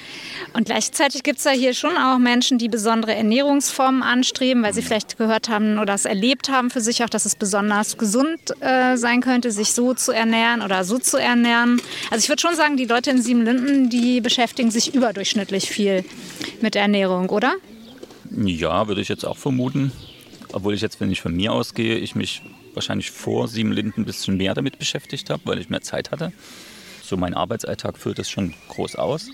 Und 0.53 0.67
gleichzeitig 0.67 1.23
gibt 1.23 1.39
es 1.39 1.45
ja 1.45 1.53
hier 1.53 1.75
schon 1.75 1.97
auch 1.97 2.19
Menschen, 2.19 2.59
die 2.59 2.69
besondere 2.69 3.15
Ernährungsformen 3.15 4.03
anstreben, 4.03 4.65
weil 4.65 4.75
sie 4.75 4.83
vielleicht 4.83 5.17
gehört 5.17 5.49
haben 5.49 5.79
oder 5.79 5.95
es 5.95 6.05
erlebt 6.05 6.49
haben 6.49 6.71
für 6.71 6.81
sich 6.81 7.05
auch, 7.05 7.09
dass 7.09 7.25
es 7.25 7.37
besonders 7.37 7.99
gesund 7.99 8.41
äh, 8.61 8.97
sein 8.97 9.21
könnte, 9.21 9.53
sich 9.53 9.73
so 9.75 9.95
zu 9.95 10.11
ernähren 10.11 10.61
oder 10.63 10.83
so 10.83 10.99
zu 10.99 11.19
ernähren. 11.19 11.81
Also 12.11 12.25
ich 12.25 12.29
würde 12.29 12.43
schon 12.43 12.57
sagen, 12.57 12.77
die 12.77 12.87
Leute 12.87 13.11
in 13.11 13.23
Siebenlinden, 13.23 13.89
die 13.89 14.21
beschäftigen 14.21 14.73
sich 14.73 14.93
überdurchschnittlich 14.93 15.71
viel 15.71 16.05
mit 16.61 16.75
Ernährung, 16.75 17.31
oder? 17.31 17.55
Ja, 18.45 18.89
würde 18.89 19.01
ich 19.01 19.09
jetzt 19.09 19.25
auch 19.25 19.37
vermuten. 19.37 19.93
Obwohl 20.53 20.75
ich 20.75 20.81
jetzt, 20.81 21.01
wenn 21.01 21.13
ich 21.13 21.21
von 21.21 21.35
mir 21.35 21.53
ausgehe, 21.53 21.97
ich 21.97 22.17
mich 22.17 22.43
wahrscheinlich 22.77 23.11
vor 23.11 23.49
sieben 23.49 23.73
Linden 23.73 24.03
ein 24.03 24.05
bisschen 24.05 24.37
mehr 24.37 24.55
damit 24.55 24.79
beschäftigt 24.79 25.31
habe, 25.31 25.43
weil 25.45 25.59
ich 25.59 25.69
mehr 25.69 25.83
Zeit 25.83 26.11
hatte. 26.11 26.33
So 27.03 27.17
mein 27.17 27.35
Arbeitsalltag 27.35 27.99
füllt 27.99 28.19
das 28.19 28.31
schon 28.31 28.55
groß 28.69 28.97
aus. 28.97 29.31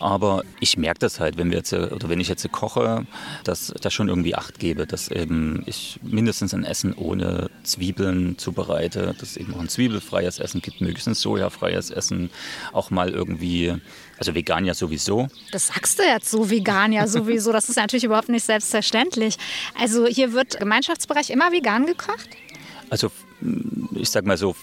Aber 0.00 0.44
ich 0.60 0.76
merke 0.76 1.00
das 1.00 1.18
halt, 1.18 1.38
wenn 1.38 1.50
wir 1.50 1.58
jetzt 1.58 1.72
oder 1.72 2.08
wenn 2.08 2.20
ich 2.20 2.28
jetzt 2.28 2.50
koche, 2.52 3.06
dass 3.44 3.72
da 3.80 3.90
schon 3.90 4.08
irgendwie 4.08 4.34
Acht 4.34 4.58
gebe, 4.58 4.86
dass 4.86 5.08
eben 5.08 5.62
ich 5.66 5.98
mindestens 6.02 6.54
ein 6.54 6.64
Essen 6.64 6.94
ohne 6.94 7.50
Zwiebeln 7.64 8.38
zubereite, 8.38 9.14
dass 9.18 9.30
es 9.30 9.36
eben 9.36 9.54
auch 9.54 9.60
ein 9.60 9.68
zwiebelfreies 9.68 10.38
Essen 10.38 10.62
gibt, 10.62 10.80
möglichst 10.80 11.08
ein 11.08 11.14
sojafreies 11.14 11.90
Essen, 11.90 12.30
auch 12.72 12.90
mal 12.90 13.10
irgendwie, 13.10 13.74
also 14.18 14.34
vegan 14.34 14.64
ja 14.64 14.74
sowieso. 14.74 15.28
Das 15.50 15.68
sagst 15.68 15.98
du 15.98 16.04
jetzt 16.04 16.30
so, 16.30 16.48
vegan 16.48 16.92
ja 16.92 17.08
sowieso, 17.08 17.52
das 17.52 17.68
ist 17.68 17.76
natürlich 17.76 18.04
überhaupt 18.04 18.28
nicht 18.28 18.44
selbstverständlich. 18.44 19.36
Also 19.76 20.06
hier 20.06 20.32
wird 20.32 20.60
Gemeinschaftsbereich 20.60 21.30
immer 21.30 21.50
vegan 21.50 21.86
gekocht? 21.86 22.28
Also 22.90 23.10
ich 23.94 24.10
sag 24.10 24.24
mal 24.24 24.36
so, 24.36 24.54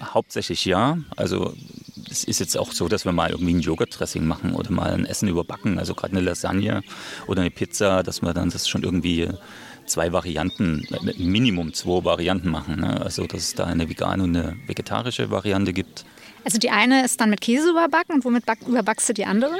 hauptsächlich 0.00 0.64
ja. 0.64 0.98
Also 1.16 1.54
es 2.10 2.24
ist 2.24 2.40
jetzt 2.40 2.56
auch 2.56 2.72
so, 2.72 2.88
dass 2.88 3.04
wir 3.04 3.12
mal 3.12 3.30
irgendwie 3.30 3.54
ein 3.54 3.60
Joghurt-Dressing 3.60 4.24
machen 4.24 4.54
oder 4.54 4.70
mal 4.70 4.92
ein 4.92 5.06
Essen 5.06 5.28
überbacken, 5.28 5.78
also 5.78 5.94
gerade 5.94 6.12
eine 6.16 6.24
Lasagne 6.24 6.82
oder 7.26 7.40
eine 7.40 7.50
Pizza, 7.50 8.02
dass 8.02 8.22
wir 8.22 8.32
dann 8.34 8.50
das 8.50 8.68
schon 8.68 8.82
irgendwie 8.82 9.28
zwei 9.86 10.12
Varianten, 10.12 10.86
Minimum 11.18 11.74
zwei 11.74 12.04
Varianten 12.04 12.50
machen. 12.50 12.80
Ne? 12.80 13.00
Also 13.00 13.26
dass 13.26 13.42
es 13.42 13.54
da 13.54 13.64
eine 13.64 13.88
vegane 13.88 14.22
und 14.22 14.36
eine 14.36 14.56
vegetarische 14.66 15.30
Variante 15.30 15.72
gibt. 15.72 16.04
Also 16.44 16.58
die 16.58 16.70
eine 16.70 17.04
ist 17.04 17.20
dann 17.20 17.30
mit 17.30 17.40
Käse 17.40 17.70
überbacken 17.70 18.16
und 18.16 18.24
womit 18.24 18.44
überbackst 18.66 19.08
du 19.08 19.14
die 19.14 19.24
andere? 19.24 19.56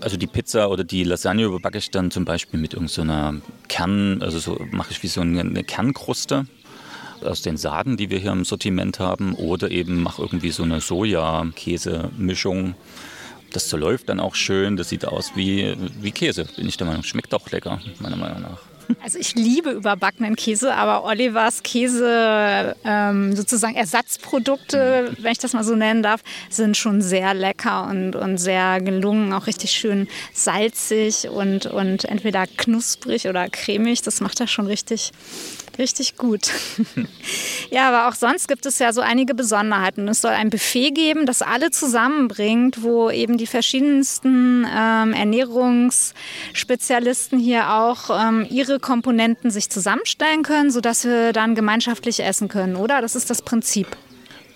Also 0.00 0.16
die 0.16 0.26
Pizza 0.26 0.68
oder 0.68 0.82
die 0.82 1.04
Lasagne 1.04 1.44
überbacke 1.44 1.78
ich 1.78 1.90
dann 1.90 2.10
zum 2.10 2.24
Beispiel 2.24 2.58
mit 2.58 2.74
irgendeiner 2.74 3.34
so 3.34 3.52
Kern, 3.68 4.20
also 4.20 4.38
so 4.38 4.66
mache 4.72 4.90
ich 4.90 5.02
wie 5.02 5.08
so 5.08 5.20
eine 5.20 5.62
Kernkruste 5.62 6.46
aus 7.24 7.42
den 7.42 7.56
Saaten, 7.56 7.96
die 7.96 8.10
wir 8.10 8.18
hier 8.18 8.32
im 8.32 8.44
Sortiment 8.44 8.98
haben, 8.98 9.34
oder 9.34 9.70
eben 9.70 10.02
mache 10.02 10.22
irgendwie 10.22 10.50
so 10.50 10.62
eine 10.62 10.80
Soja-Käse-Mischung. 10.80 12.74
Das 13.52 13.68
zerläuft 13.68 14.08
dann 14.08 14.20
auch 14.20 14.34
schön, 14.34 14.76
das 14.76 14.88
sieht 14.88 15.04
aus 15.04 15.32
wie, 15.34 15.76
wie 16.00 16.10
Käse, 16.10 16.46
bin 16.56 16.68
ich 16.68 16.76
der 16.76 16.86
Meinung. 16.86 17.02
Schmeckt 17.02 17.34
auch 17.34 17.50
lecker, 17.50 17.80
meiner 18.00 18.16
Meinung 18.16 18.42
nach. 18.42 18.58
Also 19.02 19.18
ich 19.18 19.34
liebe 19.34 19.70
überbackenen 19.70 20.36
Käse, 20.36 20.74
aber 20.74 21.04
Olivers 21.04 21.62
Käse, 21.62 22.76
ähm, 22.84 23.34
sozusagen 23.34 23.74
Ersatzprodukte, 23.74 25.14
wenn 25.18 25.32
ich 25.32 25.38
das 25.38 25.52
mal 25.52 25.64
so 25.64 25.74
nennen 25.74 26.02
darf, 26.02 26.22
sind 26.50 26.76
schon 26.76 27.02
sehr 27.02 27.34
lecker 27.34 27.88
und, 27.88 28.16
und 28.16 28.38
sehr 28.38 28.80
gelungen, 28.80 29.32
auch 29.32 29.46
richtig 29.46 29.72
schön 29.72 30.08
salzig 30.32 31.28
und, 31.28 31.66
und 31.66 32.04
entweder 32.04 32.46
knusprig 32.46 33.28
oder 33.28 33.48
cremig. 33.48 34.02
Das 34.02 34.20
macht 34.20 34.40
er 34.40 34.46
schon 34.46 34.66
richtig, 34.66 35.12
Richtig 35.78 36.16
gut. 36.16 36.50
ja, 37.70 37.88
aber 37.88 38.08
auch 38.08 38.14
sonst 38.14 38.46
gibt 38.46 38.66
es 38.66 38.78
ja 38.78 38.92
so 38.92 39.00
einige 39.00 39.34
Besonderheiten. 39.34 40.06
Es 40.08 40.20
soll 40.20 40.32
ein 40.32 40.50
Buffet 40.50 40.90
geben, 40.90 41.24
das 41.24 41.40
alle 41.40 41.70
zusammenbringt, 41.70 42.82
wo 42.82 43.08
eben 43.10 43.38
die 43.38 43.46
verschiedensten 43.46 44.66
ähm, 44.70 45.14
Ernährungsspezialisten 45.14 47.38
hier 47.38 47.72
auch 47.72 48.10
ähm, 48.10 48.46
ihre 48.50 48.80
Komponenten 48.80 49.50
sich 49.50 49.70
zusammenstellen 49.70 50.42
können, 50.42 50.70
sodass 50.70 51.04
wir 51.04 51.32
dann 51.32 51.54
gemeinschaftlich 51.54 52.22
essen 52.22 52.48
können, 52.48 52.76
oder? 52.76 53.00
Das 53.00 53.16
ist 53.16 53.30
das 53.30 53.40
Prinzip. 53.40 53.86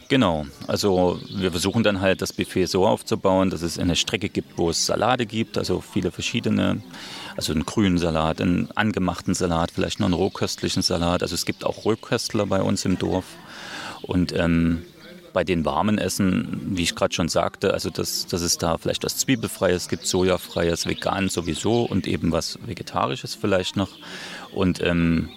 Genau, 0.08 0.46
also 0.68 1.18
wir 1.34 1.50
versuchen 1.50 1.82
dann 1.82 2.00
halt 2.00 2.22
das 2.22 2.32
Buffet 2.32 2.66
so 2.66 2.86
aufzubauen, 2.86 3.50
dass 3.50 3.62
es 3.62 3.76
eine 3.76 3.96
Strecke 3.96 4.28
gibt, 4.28 4.56
wo 4.56 4.70
es 4.70 4.86
Salate 4.86 5.26
gibt, 5.26 5.58
also 5.58 5.80
viele 5.80 6.12
verschiedene, 6.12 6.80
also 7.36 7.52
einen 7.52 7.66
grünen 7.66 7.98
Salat, 7.98 8.40
einen 8.40 8.70
angemachten 8.76 9.34
Salat, 9.34 9.72
vielleicht 9.72 9.98
noch 9.98 10.06
einen 10.06 10.14
rohköstlichen 10.14 10.82
Salat. 10.82 11.22
Also 11.22 11.34
es 11.34 11.44
gibt 11.44 11.64
auch 11.64 11.84
Rohköstler 11.84 12.46
bei 12.46 12.62
uns 12.62 12.84
im 12.84 12.98
Dorf. 12.98 13.24
Und 14.02 14.32
ähm, 14.32 14.82
bei 15.32 15.42
den 15.42 15.64
warmen 15.64 15.98
Essen, 15.98 16.62
wie 16.76 16.84
ich 16.84 16.94
gerade 16.94 17.12
schon 17.12 17.28
sagte, 17.28 17.74
also 17.74 17.90
dass, 17.90 18.26
dass 18.26 18.42
es 18.42 18.58
da 18.58 18.78
vielleicht 18.78 19.04
was 19.04 19.18
Zwiebelfreies 19.18 19.88
gibt, 19.88 20.06
Sojafreies, 20.06 20.86
vegan 20.86 21.28
sowieso 21.28 21.82
und 21.82 22.06
eben 22.06 22.30
was 22.30 22.60
Vegetarisches 22.64 23.34
vielleicht 23.34 23.76
noch. 23.76 23.90
Und 24.54 24.80
ähm, 24.82 25.30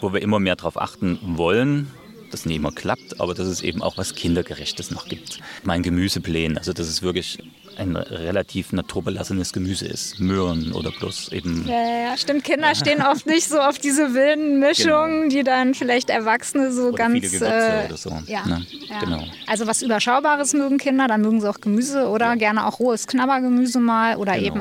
wo 0.00 0.12
wir 0.12 0.22
immer 0.22 0.38
mehr 0.38 0.56
darauf 0.56 0.80
achten 0.80 1.18
wollen, 1.22 1.90
das 2.32 2.46
nicht 2.46 2.56
immer 2.56 2.72
klappt, 2.72 3.20
aber 3.20 3.34
dass 3.34 3.46
es 3.46 3.62
eben 3.62 3.82
auch 3.82 3.96
was 3.96 4.14
Kindergerechtes 4.14 4.90
noch 4.90 5.06
gibt. 5.06 5.40
Mein 5.62 5.82
Gemüseplänen, 5.82 6.58
also 6.58 6.72
dass 6.72 6.88
es 6.88 7.02
wirklich 7.02 7.38
ein 7.76 7.96
relativ 7.96 8.72
naturbelassenes 8.72 9.52
Gemüse 9.52 9.86
ist. 9.86 10.20
Möhren 10.20 10.72
oder 10.72 10.90
bloß 10.90 11.32
eben. 11.32 11.66
Ja, 11.66 12.08
ja, 12.10 12.16
stimmt. 12.16 12.44
Kinder 12.44 12.68
ja. 12.68 12.74
stehen 12.74 13.02
oft 13.02 13.26
nicht 13.26 13.48
so 13.48 13.58
auf 13.60 13.78
diese 13.78 14.14
wilden 14.14 14.58
Mischungen, 14.58 15.28
genau. 15.28 15.34
die 15.34 15.44
dann 15.44 15.74
vielleicht 15.74 16.10
Erwachsene 16.10 16.72
so 16.72 16.88
oder 16.88 16.96
ganz. 16.96 17.30
Viele 17.30 17.46
äh, 17.46 17.86
oder 17.86 17.96
so. 17.96 18.10
Ja, 18.26 18.46
ne? 18.46 18.66
ja, 18.88 19.00
genau. 19.00 19.24
Also 19.46 19.66
was 19.66 19.82
Überschaubares 19.82 20.52
mögen 20.54 20.78
Kinder, 20.78 21.06
dann 21.06 21.22
mögen 21.22 21.40
sie 21.40 21.48
auch 21.48 21.60
Gemüse 21.60 22.08
oder 22.08 22.26
ja. 22.26 22.34
gerne 22.34 22.66
auch 22.66 22.78
rohes 22.78 23.06
Knabbergemüse 23.06 23.80
mal 23.80 24.16
oder 24.16 24.32
genau. 24.34 24.46
eben 24.46 24.60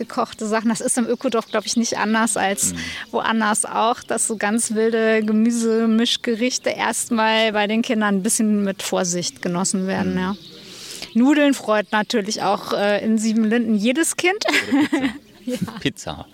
einzelgekochte 0.00 0.46
Sachen. 0.46 0.68
Das 0.68 0.80
ist 0.80 0.98
im 0.98 1.06
Ökodorf, 1.06 1.46
glaube 1.46 1.66
ich, 1.66 1.76
nicht 1.76 1.98
anders 1.98 2.36
als 2.36 2.72
mhm. 2.72 2.78
woanders 3.10 3.64
auch, 3.64 4.02
dass 4.02 4.26
so 4.26 4.36
ganz 4.36 4.74
wilde 4.74 5.22
Gemüsemischgerichte 5.24 6.70
erstmal 6.70 7.52
bei 7.52 7.66
den 7.66 7.82
Kindern 7.82 8.16
ein 8.16 8.22
bisschen 8.22 8.64
mit 8.64 8.82
Vorsicht 8.82 9.42
genossen 9.42 9.86
werden. 9.86 10.12
Mhm. 10.12 10.18
Ja. 10.18 10.36
Nudeln 11.14 11.54
freut 11.54 11.92
natürlich 11.92 12.42
auch 12.42 12.72
äh, 12.72 13.04
in 13.04 13.18
Siebenlinden 13.18 13.74
jedes 13.74 14.16
Kind. 14.16 14.44
Pizza. 15.40 15.72
Pizza. 15.80 16.26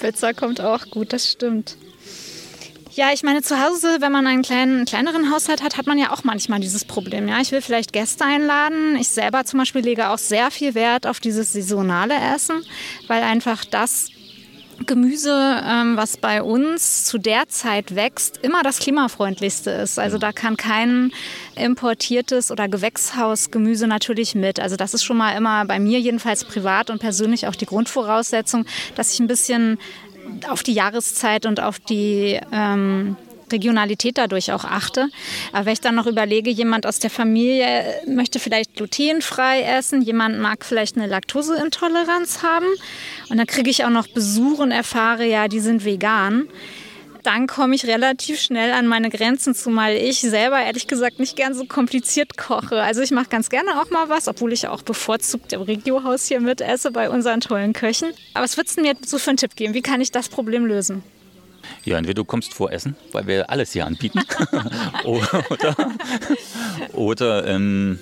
Pizza 0.00 0.32
kommt 0.32 0.60
auch 0.60 0.86
gut, 0.90 1.12
das 1.12 1.30
stimmt. 1.30 1.76
Ja, 2.92 3.12
ich 3.12 3.22
meine, 3.22 3.40
zu 3.40 3.64
Hause, 3.64 3.98
wenn 4.00 4.10
man 4.10 4.26
einen 4.26 4.42
kleinen, 4.42 4.84
kleineren 4.84 5.30
Haushalt 5.30 5.62
hat, 5.62 5.76
hat 5.76 5.86
man 5.86 5.96
ja 5.96 6.12
auch 6.12 6.24
manchmal 6.24 6.58
dieses 6.58 6.84
Problem. 6.84 7.28
Ja, 7.28 7.40
ich 7.40 7.52
will 7.52 7.62
vielleicht 7.62 7.92
Gäste 7.92 8.24
einladen. 8.24 8.96
Ich 8.96 9.08
selber 9.08 9.44
zum 9.44 9.60
Beispiel 9.60 9.82
lege 9.82 10.08
auch 10.08 10.18
sehr 10.18 10.50
viel 10.50 10.74
Wert 10.74 11.06
auf 11.06 11.20
dieses 11.20 11.52
saisonale 11.52 12.14
Essen, 12.34 12.64
weil 13.06 13.22
einfach 13.22 13.64
das 13.64 14.08
Gemüse, 14.86 15.62
ähm, 15.64 15.96
was 15.96 16.16
bei 16.16 16.42
uns 16.42 17.04
zu 17.04 17.18
der 17.18 17.48
Zeit 17.48 17.94
wächst, 17.94 18.38
immer 18.42 18.62
das 18.62 18.78
klimafreundlichste 18.78 19.70
ist. 19.70 19.98
Also 19.98 20.18
da 20.18 20.32
kann 20.32 20.56
kein 20.56 21.12
importiertes 21.54 22.50
oder 22.50 22.66
Gewächshausgemüse 22.66 23.86
natürlich 23.86 24.34
mit. 24.34 24.58
Also 24.58 24.76
das 24.76 24.94
ist 24.94 25.04
schon 25.04 25.18
mal 25.18 25.36
immer 25.36 25.64
bei 25.66 25.78
mir 25.78 26.00
jedenfalls 26.00 26.44
privat 26.44 26.90
und 26.90 26.98
persönlich 26.98 27.46
auch 27.46 27.54
die 27.54 27.66
Grundvoraussetzung, 27.66 28.64
dass 28.96 29.12
ich 29.12 29.20
ein 29.20 29.26
bisschen 29.26 29.78
auf 30.48 30.62
die 30.62 30.72
Jahreszeit 30.72 31.46
und 31.46 31.60
auf 31.60 31.78
die 31.78 32.38
ähm, 32.52 33.16
Regionalität 33.52 34.18
dadurch 34.18 34.52
auch 34.52 34.64
achte. 34.64 35.08
Aber 35.52 35.66
wenn 35.66 35.72
ich 35.72 35.80
dann 35.80 35.94
noch 35.94 36.06
überlege, 36.06 36.50
jemand 36.50 36.86
aus 36.86 36.98
der 36.98 37.10
Familie 37.10 37.84
möchte 38.06 38.38
vielleicht 38.38 38.74
glutenfrei 38.74 39.62
essen, 39.62 40.02
jemand 40.02 40.38
mag 40.38 40.64
vielleicht 40.64 40.96
eine 40.96 41.06
Laktoseintoleranz 41.06 42.42
haben 42.42 42.66
und 43.28 43.36
dann 43.36 43.46
kriege 43.46 43.70
ich 43.70 43.84
auch 43.84 43.90
noch 43.90 44.08
Besuch 44.08 44.58
und 44.58 44.70
erfahre, 44.70 45.24
ja, 45.24 45.48
die 45.48 45.60
sind 45.60 45.84
vegan 45.84 46.48
dann 47.22 47.46
komme 47.46 47.74
ich 47.74 47.86
relativ 47.86 48.40
schnell 48.40 48.72
an 48.72 48.86
meine 48.86 49.10
Grenzen, 49.10 49.54
zumal 49.54 49.94
ich 49.94 50.20
selber 50.20 50.60
ehrlich 50.60 50.86
gesagt 50.86 51.18
nicht 51.18 51.36
gern 51.36 51.54
so 51.54 51.64
kompliziert 51.64 52.36
koche. 52.36 52.82
Also 52.82 53.02
ich 53.02 53.10
mache 53.10 53.28
ganz 53.28 53.50
gerne 53.50 53.80
auch 53.80 53.90
mal 53.90 54.08
was, 54.08 54.28
obwohl 54.28 54.52
ich 54.52 54.68
auch 54.68 54.82
bevorzugt 54.82 55.52
im 55.52 55.62
Regiohaus 55.62 56.26
hier 56.26 56.40
mit 56.40 56.60
esse 56.60 56.90
bei 56.90 57.10
unseren 57.10 57.40
tollen 57.40 57.72
Köchen. 57.72 58.12
Aber 58.34 58.44
was 58.44 58.56
würdest 58.56 58.78
du 58.78 58.82
mir 58.82 58.94
so 59.04 59.18
für 59.18 59.30
einen 59.30 59.36
Tipp 59.36 59.56
geben? 59.56 59.74
Wie 59.74 59.82
kann 59.82 60.00
ich 60.00 60.10
das 60.10 60.28
Problem 60.28 60.66
lösen? 60.66 61.02
Ja, 61.84 61.98
entweder 61.98 62.14
du 62.14 62.24
kommst 62.24 62.54
vor 62.54 62.72
Essen, 62.72 62.96
weil 63.12 63.26
wir 63.26 63.50
alles 63.50 63.72
hier 63.72 63.86
anbieten. 63.86 64.20
oder, 65.04 65.44
oder 66.92 67.46
ähm, 67.46 67.98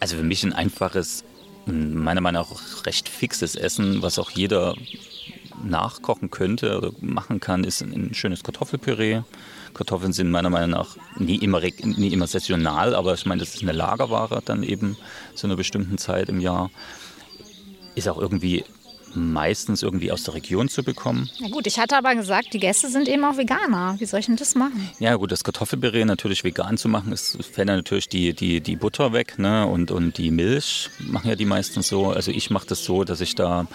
also 0.00 0.16
für 0.16 0.22
mich 0.22 0.42
ein 0.44 0.52
einfaches, 0.52 1.24
meiner 1.66 2.20
Meinung 2.20 2.42
nach 2.42 2.50
auch 2.50 2.86
recht 2.86 3.08
fixes 3.08 3.54
Essen, 3.54 4.02
was 4.02 4.18
auch 4.18 4.30
jeder 4.30 4.74
nachkochen 5.64 6.30
könnte 6.30 6.78
oder 6.78 6.92
machen 7.00 7.40
kann, 7.40 7.64
ist 7.64 7.82
ein, 7.82 8.14
schönes 8.14 8.42
Kartoffelpüree. 8.42 9.22
Kartoffeln 9.74 10.12
sind 10.12 10.30
meiner 10.30 10.50
Meinung 10.50 10.70
nach 10.70 10.96
nie 11.18 11.36
immer, 11.36 11.60
nie 11.60 12.12
immer 12.12 12.26
saisonal, 12.26 12.94
aber 12.94 13.14
ich 13.14 13.26
meine, 13.26 13.40
das 13.40 13.54
ist 13.54 13.62
eine 13.62 13.72
Lagerware 13.72 14.42
dann 14.44 14.62
eben 14.62 14.96
zu 15.34 15.46
einer 15.46 15.56
bestimmten 15.56 15.98
Zeit 15.98 16.28
im 16.28 16.40
Jahr. 16.40 16.70
ist 17.94 18.08
auch 18.08 18.18
irgendwie 18.18 18.64
meistens 19.16 19.82
irgendwie 19.82 20.12
aus 20.12 20.24
der 20.24 20.34
Region 20.34 20.68
zu 20.68 20.82
bekommen. 20.82 21.30
Na 21.40 21.48
gut, 21.48 21.66
ich 21.66 21.78
hatte 21.78 21.96
aber 21.96 22.14
gesagt, 22.14 22.52
die 22.52 22.58
Gäste 22.58 22.88
sind 22.88 23.08
eben 23.08 23.24
auch 23.24 23.36
Veganer. 23.36 23.96
Wie 23.98 24.04
soll 24.04 24.20
ich 24.20 24.26
denn 24.26 24.36
das 24.36 24.54
machen? 24.54 24.90
Ja 24.98 25.16
gut, 25.16 25.32
das 25.32 25.42
Kartoffelpüree 25.42 26.04
natürlich 26.04 26.44
vegan 26.44 26.76
zu 26.76 26.88
machen, 26.88 27.12
ist, 27.12 27.42
fällt 27.44 27.68
natürlich 27.68 28.08
die, 28.08 28.34
die, 28.34 28.60
die 28.60 28.76
Butter 28.76 29.12
weg 29.12 29.38
ne? 29.38 29.66
und, 29.66 29.90
und 29.90 30.18
die 30.18 30.30
Milch 30.30 30.90
machen 30.98 31.28
ja 31.28 31.36
die 31.36 31.46
meisten 31.46 31.82
so. 31.82 32.10
Also 32.10 32.30
ich 32.30 32.50
mache 32.50 32.66
das 32.66 32.84
so, 32.84 33.04
dass 33.04 33.20
ich 33.20 33.34
da 33.34 33.66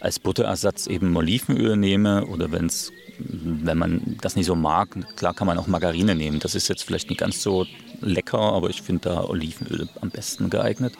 als 0.00 0.18
Butterersatz 0.18 0.86
eben 0.86 1.16
Olivenöl 1.16 1.76
nehme 1.76 2.26
oder 2.26 2.52
wenn 2.52 2.66
es 2.66 2.92
wenn 3.20 3.78
man 3.78 4.16
das 4.20 4.36
nicht 4.36 4.46
so 4.46 4.54
mag, 4.54 4.90
klar 5.16 5.34
kann 5.34 5.46
man 5.46 5.58
auch 5.58 5.66
Margarine 5.66 6.14
nehmen. 6.14 6.38
Das 6.38 6.54
ist 6.54 6.68
jetzt 6.68 6.84
vielleicht 6.84 7.08
nicht 7.10 7.18
ganz 7.18 7.42
so 7.42 7.66
lecker, 8.00 8.38
aber 8.38 8.70
ich 8.70 8.82
finde 8.82 9.08
da 9.08 9.24
Olivenöl 9.24 9.88
am 10.00 10.10
besten 10.10 10.50
geeignet 10.50 10.94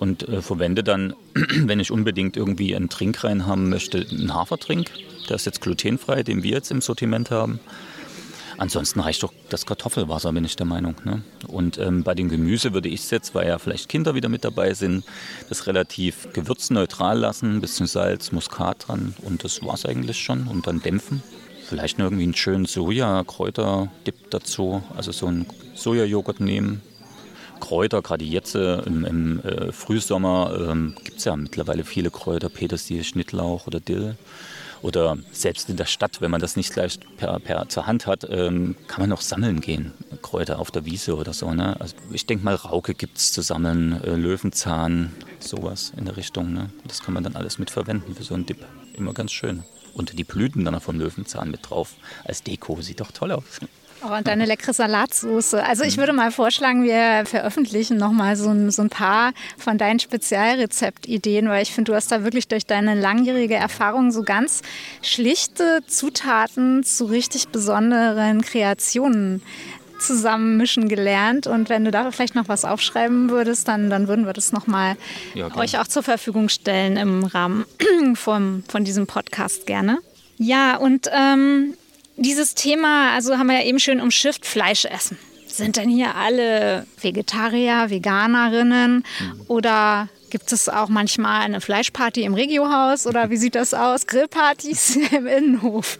und 0.00 0.28
äh, 0.28 0.42
verwende 0.42 0.82
dann, 0.82 1.14
wenn 1.34 1.78
ich 1.78 1.92
unbedingt 1.92 2.36
irgendwie 2.36 2.74
einen 2.74 2.88
Trink 2.88 3.22
rein 3.22 3.46
haben 3.46 3.68
möchte, 3.68 4.04
einen 4.10 4.34
Hafertrink. 4.34 4.90
Der 5.28 5.36
ist 5.36 5.46
jetzt 5.46 5.60
glutenfrei, 5.60 6.24
den 6.24 6.42
wir 6.42 6.50
jetzt 6.50 6.72
im 6.72 6.80
Sortiment 6.80 7.30
haben. 7.30 7.60
Ansonsten 8.62 9.00
reicht 9.00 9.24
doch 9.24 9.32
das 9.48 9.66
Kartoffelwasser, 9.66 10.32
bin 10.32 10.44
ich 10.44 10.54
der 10.54 10.66
Meinung. 10.66 10.94
Ne? 11.02 11.22
Und 11.48 11.78
ähm, 11.78 12.04
bei 12.04 12.14
dem 12.14 12.28
Gemüse 12.28 12.72
würde 12.72 12.88
ich 12.88 13.00
es 13.00 13.10
jetzt, 13.10 13.34
weil 13.34 13.48
ja 13.48 13.58
vielleicht 13.58 13.88
Kinder 13.88 14.14
wieder 14.14 14.28
mit 14.28 14.44
dabei 14.44 14.72
sind, 14.72 15.04
das 15.48 15.66
relativ 15.66 16.28
gewürzneutral 16.32 17.18
lassen, 17.18 17.56
ein 17.56 17.60
bisschen 17.60 17.88
Salz, 17.88 18.30
Muskat 18.30 18.86
dran 18.86 19.16
und 19.22 19.42
das 19.42 19.64
war 19.64 19.74
es 19.74 19.84
eigentlich 19.84 20.22
schon 20.22 20.46
und 20.46 20.68
dann 20.68 20.80
dämpfen. 20.80 21.24
Vielleicht 21.66 21.98
noch 21.98 22.06
irgendwie 22.06 22.22
einen 22.22 22.36
schönen 22.36 22.66
Soja-Kräuter-Dip 22.66 24.30
dazu, 24.30 24.84
also 24.96 25.10
so 25.10 25.26
einen 25.26 25.46
Sojajoghurt 25.74 26.38
nehmen, 26.38 26.82
Kräuter, 27.58 28.00
gerade 28.00 28.24
jetzt 28.24 28.54
äh, 28.54 28.78
im, 28.82 29.04
im 29.04 29.40
äh, 29.40 29.72
Frühsommer 29.72 30.68
ähm, 30.68 30.94
gibt 31.02 31.18
es 31.18 31.24
ja 31.24 31.34
mittlerweile 31.34 31.82
viele 31.82 32.12
Kräuter, 32.12 32.48
Petersilie, 32.48 33.02
Schnittlauch 33.02 33.66
oder 33.66 33.80
Dill. 33.80 34.16
Oder 34.82 35.16
selbst 35.30 35.70
in 35.70 35.76
der 35.76 35.84
Stadt, 35.84 36.20
wenn 36.20 36.30
man 36.30 36.40
das 36.40 36.56
nicht 36.56 36.72
gleich 36.72 36.98
per, 37.16 37.38
per 37.38 37.68
zur 37.68 37.86
Hand 37.86 38.06
hat, 38.06 38.26
ähm, 38.28 38.74
kann 38.88 39.00
man 39.00 39.12
auch 39.12 39.20
sammeln 39.20 39.60
gehen. 39.60 39.92
Kräuter 40.22 40.58
auf 40.58 40.70
der 40.70 40.84
Wiese 40.84 41.16
oder 41.16 41.32
so. 41.32 41.52
Ne? 41.54 41.80
Also 41.80 41.94
ich 42.10 42.26
denke 42.26 42.44
mal, 42.44 42.56
Rauke 42.56 42.94
gibt 42.94 43.16
es 43.16 43.32
zu 43.32 43.42
sammeln, 43.42 44.02
äh, 44.02 44.16
Löwenzahn, 44.16 45.12
sowas 45.38 45.92
in 45.96 46.04
der 46.04 46.16
Richtung. 46.16 46.52
Ne? 46.52 46.70
Das 46.84 47.02
kann 47.02 47.14
man 47.14 47.22
dann 47.22 47.36
alles 47.36 47.58
mit 47.58 47.70
verwenden 47.70 48.14
für 48.14 48.24
so 48.24 48.34
einen 48.34 48.44
Dip. 48.44 48.64
Immer 48.94 49.14
ganz 49.14 49.32
schön. 49.32 49.62
Und 49.94 50.18
die 50.18 50.24
Blüten 50.24 50.64
dann 50.64 50.80
vom 50.80 50.98
Löwenzahn 50.98 51.50
mit 51.50 51.70
drauf 51.70 51.94
als 52.24 52.42
Deko. 52.42 52.80
Sieht 52.80 53.00
doch 53.00 53.12
toll 53.12 53.32
aus. 53.32 53.60
Oh, 54.04 54.12
und 54.16 54.26
deine 54.26 54.46
leckere 54.46 54.72
Salatsoße. 54.72 55.64
Also 55.64 55.84
ich 55.84 55.96
würde 55.96 56.12
mal 56.12 56.32
vorschlagen, 56.32 56.82
wir 56.82 57.24
veröffentlichen 57.24 57.98
nochmal 57.98 58.36
so 58.36 58.50
ein, 58.50 58.70
so 58.70 58.82
ein 58.82 58.90
paar 58.90 59.32
von 59.56 59.78
deinen 59.78 60.00
Spezialrezeptideen, 60.00 61.48
weil 61.48 61.62
ich 61.62 61.72
finde, 61.72 61.92
du 61.92 61.96
hast 61.96 62.10
da 62.10 62.24
wirklich 62.24 62.48
durch 62.48 62.66
deine 62.66 62.94
langjährige 62.94 63.54
Erfahrung 63.54 64.10
so 64.10 64.22
ganz 64.22 64.62
schlichte 65.02 65.80
Zutaten 65.86 66.82
zu 66.82 67.04
richtig 67.04 67.48
besonderen 67.48 68.42
Kreationen 68.42 69.42
zusammenmischen 70.00 70.88
gelernt. 70.88 71.46
Und 71.46 71.68
wenn 71.68 71.84
du 71.84 71.90
da 71.90 72.10
vielleicht 72.10 72.34
noch 72.34 72.48
was 72.48 72.64
aufschreiben 72.64 73.30
würdest, 73.30 73.68
dann, 73.68 73.88
dann 73.88 74.08
würden 74.08 74.26
wir 74.26 74.32
das 74.32 74.52
nochmal 74.52 74.96
ja, 75.34 75.54
euch 75.56 75.78
auch 75.78 75.86
zur 75.86 76.02
Verfügung 76.02 76.48
stellen 76.48 76.96
im 76.96 77.24
Rahmen 77.24 77.64
vom, 78.14 78.64
von 78.68 78.84
diesem 78.84 79.06
Podcast 79.06 79.66
gerne. 79.66 79.98
Ja, 80.38 80.76
und 80.76 81.08
ähm, 81.12 81.74
dieses 82.16 82.54
Thema, 82.54 83.12
also 83.14 83.38
haben 83.38 83.48
wir 83.48 83.60
ja 83.60 83.64
eben 83.64 83.78
schön 83.78 84.00
umschifft, 84.00 84.46
Fleisch 84.46 84.84
essen. 84.84 85.18
Sind 85.46 85.76
denn 85.76 85.90
hier 85.90 86.14
alle 86.14 86.86
Vegetarier, 87.00 87.90
Veganerinnen 87.90 89.04
mhm. 89.20 89.40
oder 89.48 90.08
gibt 90.30 90.50
es 90.50 90.70
auch 90.70 90.88
manchmal 90.88 91.42
eine 91.42 91.60
Fleischparty 91.60 92.22
im 92.22 92.32
Regiohaus 92.32 93.06
oder 93.06 93.28
wie 93.28 93.36
sieht 93.36 93.54
das 93.54 93.74
aus? 93.74 94.06
Grillpartys 94.06 94.96
im 95.12 95.26
Innenhof. 95.26 95.98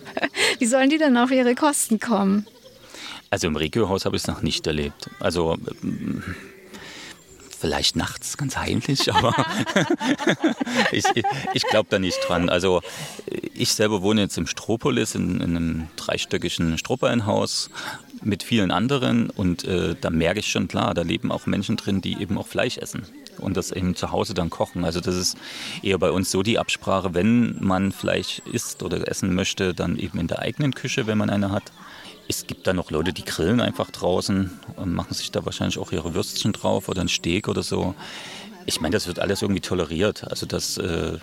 Wie 0.59 0.67
sollen 0.67 0.89
die 0.89 0.97
denn 0.97 1.19
auf 1.19 1.31
ihre 1.31 1.55
Kosten 1.55 2.01
kommen? 2.01 2.47
Also 3.29 3.47
im 3.47 3.57
Regiohaus 3.57 4.07
habe 4.07 4.17
ich 4.17 4.23
es 4.23 4.29
noch 4.29 4.41
nicht 4.41 4.67
erlebt. 4.67 5.11
Also 5.21 5.59
vielleicht 7.63 7.95
nachts 7.95 8.37
ganz 8.37 8.57
heimlich, 8.57 9.15
aber 9.15 9.33
ich, 10.93 11.05
ich 11.55 11.63
glaube 11.63 11.87
da 11.91 12.01
nicht 12.01 12.19
dran. 12.27 12.49
Also 12.49 12.83
ich 13.55 13.73
selber 13.73 14.03
wohne 14.03 14.23
jetzt 14.23 14.37
im 14.37 14.49
Stropolis 14.49 15.15
in, 15.15 15.41
in 15.41 15.57
einem 15.57 15.89
dreistöckigen 15.95 16.77
Strohballenhaus 16.77 17.71
mit 18.21 18.43
vielen 18.43 18.73
anderen 18.73 19.31
und 19.31 19.63
äh, 19.63 19.95
da 20.01 20.11
merke 20.11 20.41
ich 20.41 20.51
schon 20.51 20.67
klar, 20.67 20.93
da 20.93 21.03
leben 21.03 21.31
auch 21.31 21.47
Menschen 21.47 21.77
drin, 21.77 22.01
die 22.01 22.21
eben 22.21 22.37
auch 22.37 22.49
Fleisch 22.49 22.79
essen 22.79 23.07
und 23.39 23.57
das 23.57 23.71
eben 23.71 23.95
zu 23.95 24.11
Hause 24.11 24.35
dann 24.35 24.51
kochen. 24.51 24.85
Also 24.85 25.01
das 25.01 25.15
ist 25.15 25.39
eher 25.83 25.99
bei 25.99 26.11
uns 26.11 26.33
so 26.33 26.43
die 26.43 26.59
Absprache, 26.59 27.15
wenn 27.15 27.63
man 27.63 27.93
Fleisch 27.93 28.43
isst 28.53 28.83
oder 28.83 29.09
essen 29.09 29.37
möchte, 29.37 29.73
dann 29.73 29.97
eben 29.97 30.19
in 30.19 30.27
der 30.27 30.41
eigenen 30.41 30.75
Küche, 30.75 31.07
wenn 31.07 31.19
man 31.19 31.31
eine 31.31 31.53
hat. 31.53 31.71
Es 32.33 32.47
gibt 32.47 32.67
da 32.67 32.73
noch 32.73 32.91
Leute, 32.91 33.13
die 33.13 33.27
grillen 33.27 33.61
einfach 33.61 33.91
draußen 33.91 34.59
und 34.77 34.95
machen 34.95 35.13
sich 35.13 35.31
da 35.33 35.45
wahrscheinlich 35.45 35.77
auch 35.77 35.93
ihre 35.93 36.15
Würstchen 36.15 36.55
drauf 36.55 36.89
oder 36.89 37.03
ein 37.03 37.09
Steak 37.09 37.47
oder 37.47 37.63
so. 37.63 37.95
Ich 38.65 38.81
meine, 38.81 38.95
das 38.95 39.07
wird 39.07 39.19
alles 39.19 39.43
irgendwie 39.43 39.61
toleriert. 39.61 40.25
Also 40.27 40.47
das 40.47 40.79
äh, 40.79 41.19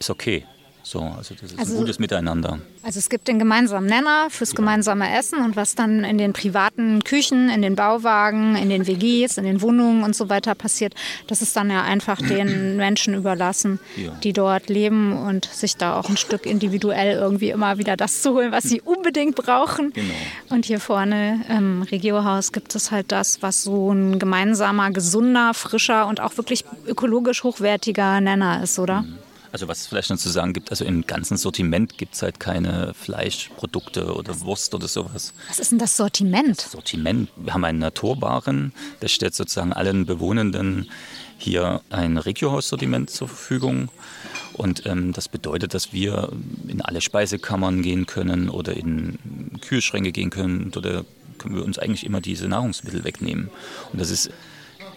ist 0.00 0.10
okay. 0.10 0.44
So, 0.84 1.00
also 1.00 1.34
das 1.34 1.52
ist 1.52 1.58
also, 1.58 1.74
ein 1.74 1.78
gutes 1.80 1.98
Miteinander. 1.98 2.58
Also 2.82 2.98
es 2.98 3.08
gibt 3.08 3.26
den 3.26 3.38
gemeinsamen 3.38 3.88
Nenner 3.88 4.28
fürs 4.28 4.50
ja. 4.50 4.56
gemeinsame 4.56 5.16
Essen 5.16 5.38
und 5.42 5.56
was 5.56 5.74
dann 5.74 6.04
in 6.04 6.18
den 6.18 6.34
privaten 6.34 7.02
Küchen, 7.02 7.48
in 7.48 7.62
den 7.62 7.74
Bauwagen, 7.74 8.54
in 8.54 8.68
den 8.68 8.86
WGs, 8.86 9.38
in 9.38 9.44
den 9.44 9.62
Wohnungen 9.62 10.02
und 10.04 10.14
so 10.14 10.28
weiter 10.28 10.54
passiert, 10.54 10.94
das 11.26 11.40
ist 11.40 11.56
dann 11.56 11.70
ja 11.70 11.82
einfach 11.82 12.18
den 12.28 12.76
Menschen 12.76 13.14
überlassen, 13.14 13.80
ja. 13.96 14.10
die 14.22 14.34
dort 14.34 14.68
leben 14.68 15.16
und 15.16 15.46
sich 15.46 15.78
da 15.78 15.98
auch 15.98 16.10
ein 16.10 16.18
Stück 16.18 16.44
individuell 16.44 17.16
irgendwie 17.16 17.48
immer 17.48 17.78
wieder 17.78 17.96
das 17.96 18.20
zu 18.20 18.34
holen, 18.34 18.52
was 18.52 18.64
sie 18.64 18.82
unbedingt 18.82 19.36
brauchen. 19.36 19.90
Genau. 19.94 20.14
Und 20.50 20.66
hier 20.66 20.80
vorne 20.80 21.46
im 21.48 21.80
Regiohaus 21.82 22.52
gibt 22.52 22.74
es 22.74 22.90
halt 22.90 23.10
das, 23.10 23.40
was 23.40 23.62
so 23.62 23.90
ein 23.90 24.18
gemeinsamer, 24.18 24.90
gesunder, 24.90 25.54
frischer 25.54 26.06
und 26.06 26.20
auch 26.20 26.36
wirklich 26.36 26.66
ökologisch 26.86 27.42
hochwertiger 27.42 28.20
Nenner 28.20 28.62
ist, 28.62 28.78
oder? 28.78 29.00
Mhm. 29.00 29.18
Also 29.54 29.68
was 29.68 29.82
es 29.82 29.86
vielleicht 29.86 30.10
noch 30.10 30.16
zu 30.16 30.30
sagen 30.30 30.52
gibt, 30.52 30.72
also 30.72 30.84
im 30.84 31.06
ganzen 31.06 31.36
Sortiment 31.36 31.96
gibt 31.96 32.16
es 32.16 32.22
halt 32.22 32.40
keine 32.40 32.92
Fleischprodukte 32.92 34.12
oder 34.12 34.40
Wurst 34.40 34.74
oder 34.74 34.88
sowas. 34.88 35.32
Was 35.46 35.60
ist 35.60 35.70
denn 35.70 35.78
das 35.78 35.96
Sortiment? 35.96 36.58
Das 36.58 36.72
Sortiment. 36.72 37.30
Wir 37.36 37.54
haben 37.54 37.64
einen 37.64 37.78
Naturbaren, 37.78 38.72
der 39.00 39.06
stellt 39.06 39.32
sozusagen 39.36 39.72
allen 39.72 40.06
Bewohnenden 40.06 40.90
hier 41.38 41.82
ein 41.90 42.18
Regiohaus-Sortiment 42.18 43.10
zur 43.10 43.28
Verfügung. 43.28 43.90
Und 44.54 44.86
ähm, 44.86 45.12
das 45.12 45.28
bedeutet, 45.28 45.72
dass 45.72 45.92
wir 45.92 46.32
in 46.66 46.82
alle 46.82 47.00
Speisekammern 47.00 47.80
gehen 47.82 48.06
können 48.06 48.48
oder 48.48 48.76
in 48.76 49.60
Kühlschränke 49.60 50.10
gehen 50.10 50.30
können 50.30 50.72
oder 50.74 51.04
können 51.38 51.54
wir 51.54 51.64
uns 51.64 51.78
eigentlich 51.78 52.04
immer 52.04 52.20
diese 52.20 52.48
Nahrungsmittel 52.48 53.04
wegnehmen. 53.04 53.50
Und 53.92 54.00
das 54.00 54.10
ist, 54.10 54.30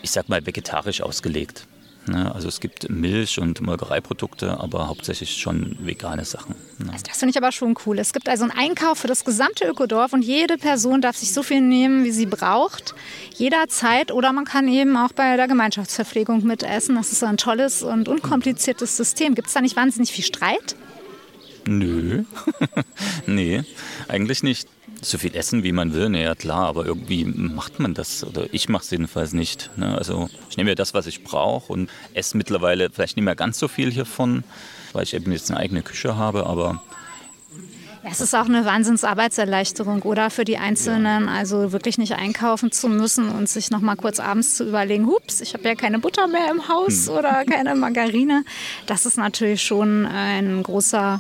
ich 0.02 0.10
sag 0.10 0.30
mal, 0.30 0.44
vegetarisch 0.48 1.02
ausgelegt. 1.02 1.68
Ne? 2.08 2.34
Also 2.34 2.48
es 2.48 2.60
gibt 2.60 2.90
Milch 2.90 3.40
und 3.40 3.62
Molkereiprodukte, 3.62 4.60
aber 4.60 4.88
hauptsächlich 4.88 5.38
schon 5.38 5.78
vegane 5.80 6.26
Sachen. 6.26 6.56
Ne? 6.80 6.92
Also 6.92 7.06
das 7.08 7.18
finde 7.18 7.32
ich 7.32 7.38
aber 7.38 7.52
schon 7.52 7.76
cool. 7.86 8.00
Es 8.00 8.14
gibt 8.14 8.30
also 8.30 8.44
einen 8.44 8.52
Einkauf 8.52 9.00
für 9.00 9.08
das 9.08 9.26
gesamte 9.26 9.66
Ökodorf 9.66 10.14
und 10.14 10.22
jede 10.22 10.58
Person 10.58 11.02
darf 11.02 11.18
sich 11.18 11.34
so 11.34 11.44
viel 11.44 11.62
nehmen, 11.62 12.04
wie 12.04 12.12
sie 12.12 12.26
braucht, 12.26 12.96
jederzeit. 13.36 14.12
Oder 14.12 14.34
man 14.34 14.46
kann 14.46 14.68
eben 14.68 14.96
auch 14.98 15.12
bei 15.12 15.36
der 15.36 15.48
Gemeinschaftsverpflegung 15.48 16.44
mitessen. 16.46 16.96
Das 16.96 17.12
ist 17.12 17.24
ein 17.24 17.38
tolles 17.38 17.84
und 17.84 18.08
unkompliziertes 18.08 18.96
System. 18.96 19.36
Gibt 19.36 19.48
es 19.48 19.54
da 19.54 19.62
nicht 19.62 19.76
wahnsinnig 19.76 20.12
viel 20.12 20.24
Streit? 20.24 20.76
Nö, 21.66 22.24
nee, 23.28 23.64
eigentlich 24.08 24.42
nicht 24.42 24.70
so 25.02 25.18
viel 25.18 25.36
essen, 25.36 25.64
wie 25.64 25.72
man 25.72 25.94
will, 25.94 26.10
naja 26.10 26.36
klar, 26.36 26.68
aber 26.68 26.86
irgendwie 26.86 27.26
macht 27.26 27.80
man 27.80 27.94
das 27.94 28.24
oder 28.24 28.48
ich 28.52 28.70
mache 28.70 28.84
es 28.84 28.92
jedenfalls 28.92 29.34
nicht. 29.34 29.70
Ne? 29.78 29.98
Also 29.98 30.30
ich 30.50 30.58
nehme 30.58 30.72
ja 30.72 30.76
das, 30.76 30.94
was 30.94 31.08
ich 31.08 31.24
brauche 31.24 31.72
und 31.72 31.90
esse 32.14 32.38
mittlerweile 32.38 32.90
vielleicht 32.90 33.16
nicht 33.16 33.26
mehr 33.26 33.36
ganz 33.36 33.60
so 33.60 33.68
viel 33.68 33.92
hiervon, 33.92 34.44
weil 34.94 35.04
ich 35.04 35.14
eben 35.14 35.32
jetzt 35.32 35.52
eine 35.52 35.60
eigene 35.60 35.82
Küche 35.82 36.16
habe, 36.16 36.46
aber 36.46 36.82
es 38.10 38.22
ist 38.22 38.34
auch 38.34 38.46
eine 38.46 38.64
Wahnsinnsarbeitserleichterung, 38.64 40.02
oder 40.04 40.30
für 40.30 40.46
die 40.46 40.58
Einzelnen, 40.58 41.28
also 41.28 41.74
wirklich 41.74 41.98
nicht 41.98 42.14
einkaufen 42.14 42.72
zu 42.72 42.88
müssen 42.88 43.30
und 43.30 43.50
sich 43.50 43.70
noch 43.70 43.82
mal 43.82 43.98
kurz 43.98 44.22
abends 44.22 44.56
zu 44.56 44.66
überlegen, 44.66 45.08
hups, 45.08 45.42
ich 45.42 45.54
habe 45.54 45.66
ja 45.66 45.76
keine 45.76 46.00
Butter 46.00 46.28
mehr 46.28 46.50
im 46.50 46.70
Haus 46.70 47.08
hm. 47.08 47.16
oder 47.16 47.44
keine 47.44 47.76
Margarine. 47.76 48.46
Das 48.86 49.06
ist 49.06 49.18
natürlich 49.18 49.62
schon 49.62 50.06
ein 50.06 50.64
großer 50.64 51.20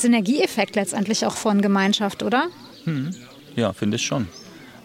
Synergieeffekt 0.00 0.76
letztendlich 0.76 1.26
auch 1.26 1.36
von 1.36 1.60
Gemeinschaft, 1.62 2.22
oder? 2.22 2.48
Hm. 2.84 3.14
Ja, 3.56 3.72
finde 3.72 3.96
ich 3.96 4.06
schon. 4.06 4.28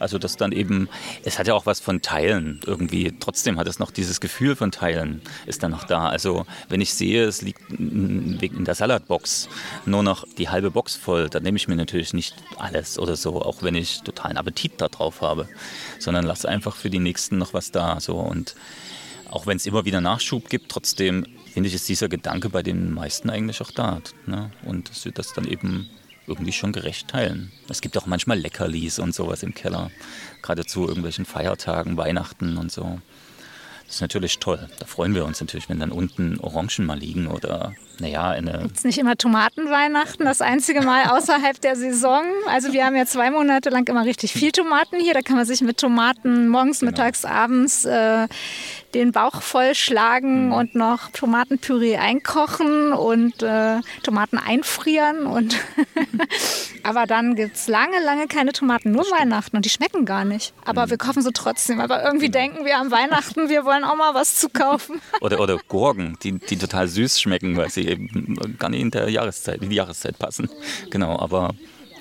Also 0.03 0.17
das 0.17 0.35
dann 0.35 0.51
eben, 0.51 0.89
es 1.23 1.39
hat 1.39 1.47
ja 1.47 1.53
auch 1.53 1.65
was 1.65 1.79
von 1.79 2.01
Teilen 2.01 2.59
irgendwie. 2.65 3.13
Trotzdem 3.21 3.57
hat 3.57 3.67
es 3.67 3.79
noch 3.79 3.89
dieses 3.89 4.19
Gefühl 4.19 4.57
von 4.57 4.69
Teilen, 4.69 5.21
ist 5.45 5.63
dann 5.63 5.71
noch 5.71 5.85
da. 5.85 6.09
Also 6.09 6.45
wenn 6.67 6.81
ich 6.81 6.93
sehe, 6.93 7.23
es 7.23 7.41
liegt 7.41 7.61
in 7.71 8.65
der 8.65 8.75
Salatbox 8.75 9.47
nur 9.85 10.03
noch 10.03 10.25
die 10.37 10.49
halbe 10.49 10.71
Box 10.71 10.95
voll, 10.95 11.29
dann 11.29 11.43
nehme 11.43 11.55
ich 11.55 11.69
mir 11.69 11.77
natürlich 11.77 12.13
nicht 12.13 12.35
alles 12.57 12.99
oder 12.99 13.15
so, 13.15 13.41
auch 13.41 13.63
wenn 13.63 13.75
ich 13.75 14.01
totalen 14.01 14.35
Appetit 14.35 14.73
darauf 14.81 15.21
habe, 15.21 15.47
sondern 15.99 16.25
lasse 16.25 16.49
einfach 16.49 16.75
für 16.75 16.89
die 16.89 16.99
Nächsten 16.99 17.37
noch 17.37 17.53
was 17.53 17.71
da. 17.71 18.01
So. 18.01 18.15
Und 18.17 18.55
auch 19.31 19.47
wenn 19.47 19.55
es 19.55 19.65
immer 19.65 19.85
wieder 19.85 20.01
Nachschub 20.01 20.49
gibt, 20.49 20.69
trotzdem 20.69 21.25
finde 21.53 21.69
ich, 21.69 21.75
ist 21.75 21.87
dieser 21.87 22.09
Gedanke 22.09 22.49
bei 22.49 22.63
den 22.63 22.93
meisten 22.93 23.29
eigentlich 23.29 23.61
auch 23.61 23.71
da. 23.71 24.01
Ne? 24.25 24.51
Und 24.65 24.89
dass 24.89 25.05
wir 25.05 25.11
das 25.11 25.33
dann 25.33 25.45
eben 25.45 25.89
irgendwie 26.25 26.51
schon 26.51 26.71
gerecht 26.71 27.09
teilen. 27.09 27.51
Es 27.69 27.81
gibt 27.81 27.97
auch 27.97 28.05
manchmal 28.05 28.39
Leckerlis 28.39 28.97
und 28.97 29.13
sowas 29.13 29.43
im 29.43 29.53
Keller, 29.53 29.91
gerade 30.41 30.65
zu 30.65 30.87
irgendwelchen 30.87 31.25
Feiertagen, 31.25 31.97
Weihnachten 31.97 32.57
und 32.57 32.71
so. 32.71 32.99
Das 33.93 33.97
ist 33.97 34.01
natürlich 34.01 34.39
toll. 34.39 34.67
Da 34.79 34.87
freuen 34.87 35.13
wir 35.13 35.23
uns 35.23 35.39
natürlich, 35.39 35.69
wenn 35.69 35.79
dann 35.79 35.91
unten 35.91 36.39
Orangen 36.39 36.87
mal 36.87 36.97
liegen 36.97 37.27
oder 37.27 37.75
naja, 37.99 38.29
eine. 38.31 38.63
Gibt 38.63 38.77
es 38.77 38.83
nicht 38.83 38.97
immer 38.97 39.15
Tomatenweihnachten, 39.15 40.25
das 40.25 40.41
einzige 40.41 40.81
Mal 40.81 41.09
außerhalb 41.09 41.61
der 41.61 41.75
Saison? 41.75 42.23
Also 42.47 42.73
wir 42.73 42.85
haben 42.85 42.95
ja 42.95 43.05
zwei 43.05 43.29
Monate 43.29 43.69
lang 43.69 43.87
immer 43.87 44.03
richtig 44.03 44.33
viel 44.33 44.51
Tomaten 44.51 44.99
hier. 44.99 45.13
Da 45.13 45.21
kann 45.21 45.35
man 45.35 45.45
sich 45.45 45.61
mit 45.61 45.77
Tomaten 45.77 46.47
morgens, 46.47 46.79
genau. 46.79 46.91
mittags, 46.91 47.23
abends 47.23 47.85
äh, 47.85 48.27
den 48.95 49.11
Bauch 49.11 49.41
vollschlagen 49.41 50.47
mhm. 50.47 50.53
und 50.53 50.75
noch 50.75 51.11
Tomatenpüree 51.11 51.97
einkochen 51.97 52.93
und 52.93 53.43
äh, 53.43 53.79
Tomaten 54.01 54.39
einfrieren. 54.39 55.27
Und 55.27 55.55
Aber 56.83 57.05
dann 57.05 57.35
gibt 57.35 57.55
es 57.55 57.67
lange, 57.67 58.03
lange 58.03 58.27
keine 58.27 58.53
Tomaten, 58.53 58.91
nur 58.91 59.03
Weihnachten 59.05 59.55
und 59.55 59.65
die 59.65 59.69
schmecken 59.69 60.05
gar 60.05 60.25
nicht. 60.25 60.53
Aber 60.65 60.87
mhm. 60.87 60.89
wir 60.91 60.97
kaufen 60.97 61.21
sie 61.21 61.31
trotzdem. 61.31 61.79
Aber 61.79 62.03
irgendwie 62.03 62.31
genau. 62.31 62.39
denken 62.39 62.65
wir 62.65 62.77
am 62.79 62.89
Weihnachten, 62.89 63.49
wir 63.49 63.65
wollen 63.65 63.82
auch 63.83 63.95
mal 63.95 64.13
was 64.13 64.35
zu 64.35 64.49
kaufen. 64.49 65.01
Oder, 65.21 65.39
oder 65.39 65.57
Gurken, 65.67 66.17
die, 66.23 66.33
die 66.33 66.57
total 66.57 66.87
süß 66.87 67.21
schmecken, 67.21 67.55
weil 67.57 67.69
sie 67.69 67.87
eben 67.87 68.37
gar 68.59 68.69
nicht 68.69 68.81
in 68.81 68.91
der 68.91 69.09
Jahreszeit, 69.09 69.61
in 69.61 69.69
die 69.69 69.75
Jahreszeit 69.75 70.17
passen. 70.19 70.49
Genau, 70.89 71.17
aber 71.19 71.53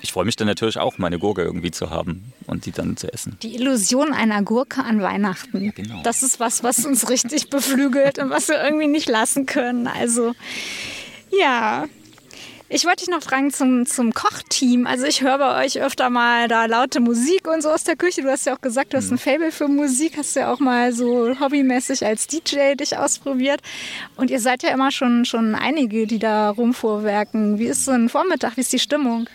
ich 0.03 0.11
freue 0.11 0.25
mich 0.25 0.35
dann 0.35 0.47
natürlich 0.47 0.77
auch, 0.77 0.97
meine 0.97 1.17
Gurke 1.17 1.43
irgendwie 1.43 1.71
zu 1.71 1.89
haben 1.89 2.33
und 2.45 2.65
die 2.65 2.71
dann 2.71 2.97
zu 2.97 3.11
essen. 3.11 3.37
Die 3.41 3.55
Illusion 3.55 4.13
einer 4.13 4.43
Gurke 4.43 4.83
an 4.83 5.01
Weihnachten. 5.01 5.63
Ja, 5.63 5.71
genau. 5.71 6.01
Das 6.03 6.23
ist 6.23 6.41
was, 6.41 6.61
was 6.61 6.85
uns 6.85 7.09
richtig 7.09 7.49
beflügelt 7.49 8.19
und 8.19 8.29
was 8.29 8.49
wir 8.49 8.61
irgendwie 8.61 8.87
nicht 8.87 9.07
lassen 9.07 9.45
können. 9.45 9.87
Also, 9.87 10.33
ja. 11.31 11.85
Ich 12.69 12.85
wollte 12.85 13.05
dich 13.05 13.09
noch 13.09 13.21
fragen 13.21 13.51
zum, 13.51 13.85
zum 13.85 14.13
Kochteam. 14.13 14.87
Also 14.87 15.05
ich 15.05 15.21
höre 15.21 15.37
bei 15.37 15.63
euch 15.63 15.79
öfter 15.79 16.09
mal 16.09 16.47
da 16.47 16.65
laute 16.65 17.01
Musik 17.01 17.47
und 17.47 17.61
so 17.61 17.69
aus 17.69 17.83
der 17.83 17.95
Küche. 17.95 18.21
Du 18.21 18.29
hast 18.29 18.45
ja 18.45 18.55
auch 18.55 18.61
gesagt, 18.61 18.93
du 18.93 18.97
hast 18.97 19.11
ein 19.11 19.15
mhm. 19.15 19.19
Fable 19.19 19.51
für 19.51 19.67
Musik. 19.67 20.17
Hast 20.17 20.35
ja 20.35 20.51
auch 20.51 20.59
mal 20.59 20.93
so 20.93 21.39
hobbymäßig 21.39 22.05
als 22.05 22.25
DJ 22.27 22.75
dich 22.75 22.97
ausprobiert. 22.97 23.61
Und 24.15 24.31
ihr 24.31 24.39
seid 24.39 24.63
ja 24.63 24.69
immer 24.69 24.91
schon, 24.91 25.25
schon 25.25 25.55
einige, 25.55 26.07
die 26.07 26.19
da 26.19 26.49
rumfuhrwerken. 26.49 27.59
Wie 27.59 27.65
ist 27.65 27.85
so 27.85 27.91
ein 27.91 28.09
Vormittag? 28.09 28.57
Wie 28.57 28.61
ist 28.61 28.73
die 28.73 28.79
Stimmung? 28.79 29.27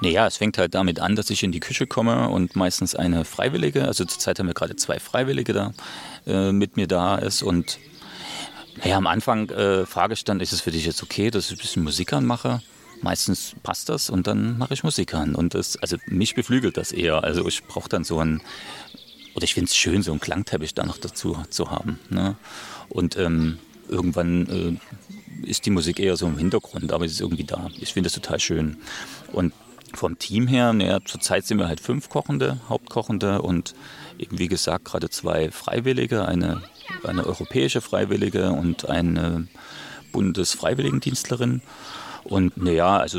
Naja, 0.00 0.26
es 0.26 0.38
fängt 0.38 0.56
halt 0.58 0.74
damit 0.74 1.00
an, 1.00 1.16
dass 1.16 1.28
ich 1.30 1.42
in 1.42 1.52
die 1.52 1.60
Küche 1.60 1.86
komme 1.86 2.28
und 2.28 2.56
meistens 2.56 2.94
eine 2.94 3.24
Freiwillige, 3.24 3.84
also 3.84 4.04
zurzeit 4.04 4.38
haben 4.38 4.46
wir 4.46 4.54
gerade 4.54 4.76
zwei 4.76 4.98
Freiwillige 4.98 5.52
da, 5.52 5.72
äh, 6.26 6.52
mit 6.52 6.76
mir 6.76 6.86
da 6.86 7.16
ist 7.16 7.42
und 7.42 7.78
naja, 8.82 8.96
am 8.96 9.06
Anfang 9.06 9.48
äh, 9.50 9.84
dann, 10.24 10.40
ist 10.40 10.52
es 10.52 10.60
für 10.60 10.70
dich 10.70 10.86
jetzt 10.86 11.02
okay, 11.02 11.30
dass 11.30 11.46
ich 11.46 11.52
ein 11.52 11.58
bisschen 11.58 11.84
Musik 11.84 12.12
anmache? 12.12 12.60
Meistens 13.02 13.54
passt 13.62 13.88
das 13.88 14.10
und 14.10 14.26
dann 14.26 14.58
mache 14.58 14.74
ich 14.74 14.82
Musik 14.82 15.14
an. 15.14 15.34
Und 15.34 15.54
das, 15.54 15.76
also 15.76 15.96
mich 16.06 16.34
beflügelt 16.34 16.76
das 16.76 16.92
eher. 16.92 17.24
Also 17.24 17.46
ich 17.46 17.64
brauche 17.64 17.88
dann 17.88 18.04
so 18.04 18.18
ein, 18.20 18.40
oder 19.34 19.44
ich 19.44 19.54
finde 19.54 19.68
es 19.68 19.76
schön, 19.76 20.02
so 20.02 20.12
einen 20.12 20.20
Klangteppich 20.20 20.74
da 20.74 20.84
noch 20.84 20.98
dazu 20.98 21.36
zu 21.50 21.70
haben. 21.70 21.98
Ne? 22.08 22.36
Und 22.88 23.16
ähm, 23.16 23.58
irgendwann 23.88 24.78
äh, 25.42 25.46
ist 25.46 25.66
die 25.66 25.70
Musik 25.70 26.00
eher 26.00 26.16
so 26.16 26.26
im 26.26 26.38
Hintergrund, 26.38 26.92
aber 26.92 27.06
sie 27.06 27.14
ist 27.14 27.20
irgendwie 27.20 27.44
da. 27.44 27.70
Ich 27.78 27.92
finde 27.92 28.08
das 28.08 28.14
total 28.14 28.40
schön. 28.40 28.78
Und 29.32 29.52
vom 29.94 30.18
Team 30.18 30.46
her, 30.46 30.72
naja, 30.72 31.00
zurzeit 31.04 31.46
sind 31.46 31.58
wir 31.58 31.68
halt 31.68 31.80
fünf 31.80 32.08
Kochende, 32.08 32.60
Hauptkochende 32.68 33.42
und 33.42 33.74
eben 34.18 34.38
wie 34.38 34.48
gesagt 34.48 34.84
gerade 34.84 35.10
zwei 35.10 35.50
Freiwillige, 35.50 36.26
eine, 36.26 36.62
eine 37.04 37.26
europäische 37.26 37.80
Freiwillige 37.80 38.50
und 38.50 38.88
eine 38.88 39.48
Bundesfreiwilligendienstlerin. 40.12 41.62
Und 42.28 42.56
naja, 42.56 42.96
also 42.96 43.18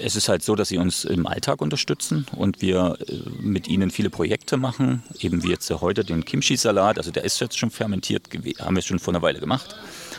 es 0.00 0.16
ist 0.16 0.28
halt 0.28 0.42
so, 0.42 0.54
dass 0.54 0.68
sie 0.68 0.78
uns 0.78 1.04
im 1.04 1.26
Alltag 1.26 1.60
unterstützen 1.60 2.26
und 2.36 2.62
wir 2.62 2.96
äh, 3.08 3.14
mit 3.40 3.66
ihnen 3.66 3.90
viele 3.90 4.10
Projekte 4.10 4.56
machen. 4.56 5.02
Eben 5.18 5.42
wie 5.42 5.50
jetzt 5.50 5.68
heute 5.70 6.04
den 6.04 6.24
Kimchi-Salat, 6.24 6.98
also 6.98 7.10
der 7.10 7.24
ist 7.24 7.40
jetzt 7.40 7.58
schon 7.58 7.70
fermentiert, 7.70 8.28
haben 8.60 8.76
wir 8.76 8.82
schon 8.82 9.00
vor 9.00 9.12
einer 9.12 9.22
Weile 9.22 9.40
gemacht, 9.40 9.74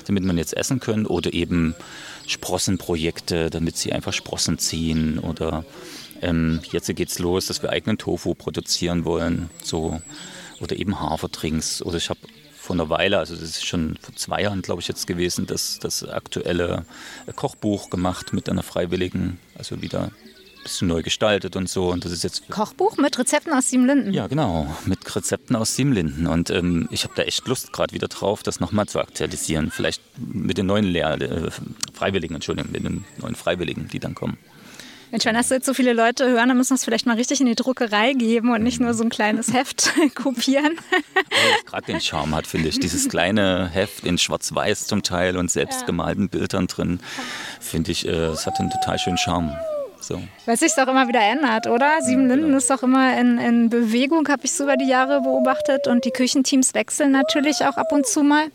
damit 0.05 0.23
man 0.23 0.37
jetzt 0.37 0.55
essen 0.55 0.79
können. 0.79 1.05
Oder 1.05 1.33
eben 1.33 1.75
Sprossenprojekte, 2.27 3.49
damit 3.49 3.77
sie 3.77 3.93
einfach 3.93 4.13
Sprossen 4.13 4.57
ziehen. 4.57 5.19
Oder 5.19 5.63
ähm, 6.21 6.59
jetzt 6.71 6.89
es 6.89 7.19
los, 7.19 7.45
dass 7.45 7.61
wir 7.61 7.69
eigenen 7.69 7.97
Tofu 7.97 8.35
produzieren 8.35 9.05
wollen. 9.05 9.49
So. 9.63 10.01
Oder 10.59 10.75
eben 10.75 10.99
Hafertrinks. 10.99 11.81
Oder 11.81 11.97
ich 11.97 12.09
habe 12.09 12.19
vor 12.69 12.75
einer 12.75 12.89
Weile, 12.91 13.17
also 13.17 13.33
das 13.33 13.45
ist 13.45 13.65
schon 13.65 13.97
vor 13.99 14.15
zwei 14.15 14.43
Jahren, 14.43 14.61
glaube 14.61 14.79
ich, 14.79 14.87
jetzt 14.87 15.07
gewesen, 15.07 15.47
das, 15.47 15.79
das 15.79 16.07
aktuelle 16.07 16.85
Kochbuch 17.35 17.89
gemacht 17.89 18.31
mit 18.31 18.47
einer 18.47 18.61
Freiwilligen, 18.61 19.39
also 19.57 19.81
wieder 19.81 20.03
ein 20.03 20.11
bisschen 20.61 20.87
neu 20.87 21.01
gestaltet 21.01 21.55
und 21.55 21.67
so. 21.67 21.89
Und 21.89 22.05
das 22.05 22.11
ist 22.11 22.23
jetzt 22.23 22.47
Kochbuch 22.47 22.97
mit 22.97 23.17
Rezepten 23.17 23.53
aus 23.53 23.71
Siebenlinden? 23.71 24.13
Ja, 24.13 24.27
genau, 24.27 24.67
mit 24.85 25.15
Rezepten 25.15 25.55
aus 25.55 25.75
Siebenlinden. 25.75 26.27
Und 26.27 26.51
ähm, 26.51 26.87
ich 26.91 27.05
habe 27.05 27.15
da 27.15 27.23
echt 27.23 27.47
Lust 27.47 27.73
gerade 27.73 27.91
wieder 27.91 28.07
drauf, 28.07 28.43
das 28.43 28.59
nochmal 28.59 28.85
zu 28.85 28.99
aktualisieren. 28.99 29.71
Vielleicht 29.71 30.03
mit 30.19 30.59
den 30.59 30.67
neuen 30.67 30.85
Lehr 30.85 31.19
äh, 31.19 31.49
Freiwilligen, 31.95 32.35
Entschuldigung, 32.35 32.71
mit 32.71 32.85
den 32.85 33.03
neuen 33.17 33.33
Freiwilligen, 33.33 33.87
die 33.87 33.99
dann 33.99 34.13
kommen. 34.13 34.37
Mensch, 35.11 35.25
wenn 35.25 35.35
das 35.35 35.49
jetzt 35.49 35.65
so 35.65 35.73
viele 35.73 35.93
Leute 35.93 36.27
hören, 36.27 36.49
dann 36.49 36.57
müssen 36.57 36.71
wir 36.71 36.75
es 36.75 36.83
vielleicht 36.83 37.05
mal 37.05 37.15
richtig 37.15 37.41
in 37.41 37.47
die 37.47 37.55
Druckerei 37.55 38.13
geben 38.13 38.51
und 38.51 38.63
nicht 38.63 38.79
nur 38.79 38.93
so 38.93 39.03
ein 39.03 39.09
kleines 39.09 39.53
Heft 39.53 39.91
kopieren. 40.15 40.77
Was 41.13 41.65
gerade 41.65 41.85
den 41.85 42.01
Charme 42.01 42.35
hat, 42.35 42.47
finde 42.47 42.69
ich. 42.69 42.79
Dieses 42.79 43.09
kleine 43.09 43.69
Heft 43.69 44.05
in 44.05 44.17
Schwarz-Weiß 44.17 44.87
zum 44.87 45.03
Teil 45.03 45.37
und 45.37 45.49
selbstgemalten 45.49 46.23
ja. 46.25 46.39
Bildern 46.39 46.67
drin, 46.67 46.99
finde 47.59 47.91
ich, 47.91 48.07
äh, 48.07 48.11
es 48.11 48.45
hat 48.45 48.59
einen 48.59 48.69
total 48.69 48.99
schönen 48.99 49.17
Charme. 49.17 49.55
So. 50.01 50.21
Weil 50.45 50.57
sich 50.57 50.71
auch 50.77 50.87
immer 50.87 51.07
wieder 51.07 51.21
ändert, 51.21 51.67
oder? 51.67 52.01
Siebenlinden 52.01 52.39
ja, 52.39 52.45
genau. 52.45 52.57
ist 52.57 52.69
doch 52.69 52.83
immer 52.83 53.19
in, 53.19 53.37
in 53.37 53.69
Bewegung, 53.69 54.27
habe 54.29 54.45
ich 54.45 54.53
so 54.53 54.63
über 54.63 54.77
die 54.77 54.87
Jahre 54.87 55.21
beobachtet. 55.21 55.87
Und 55.87 56.05
die 56.05 56.11
Küchenteams 56.11 56.73
wechseln 56.73 57.11
natürlich 57.11 57.65
auch 57.65 57.77
ab 57.77 57.91
und 57.91 58.07
zu 58.07 58.23
mal. 58.23 58.47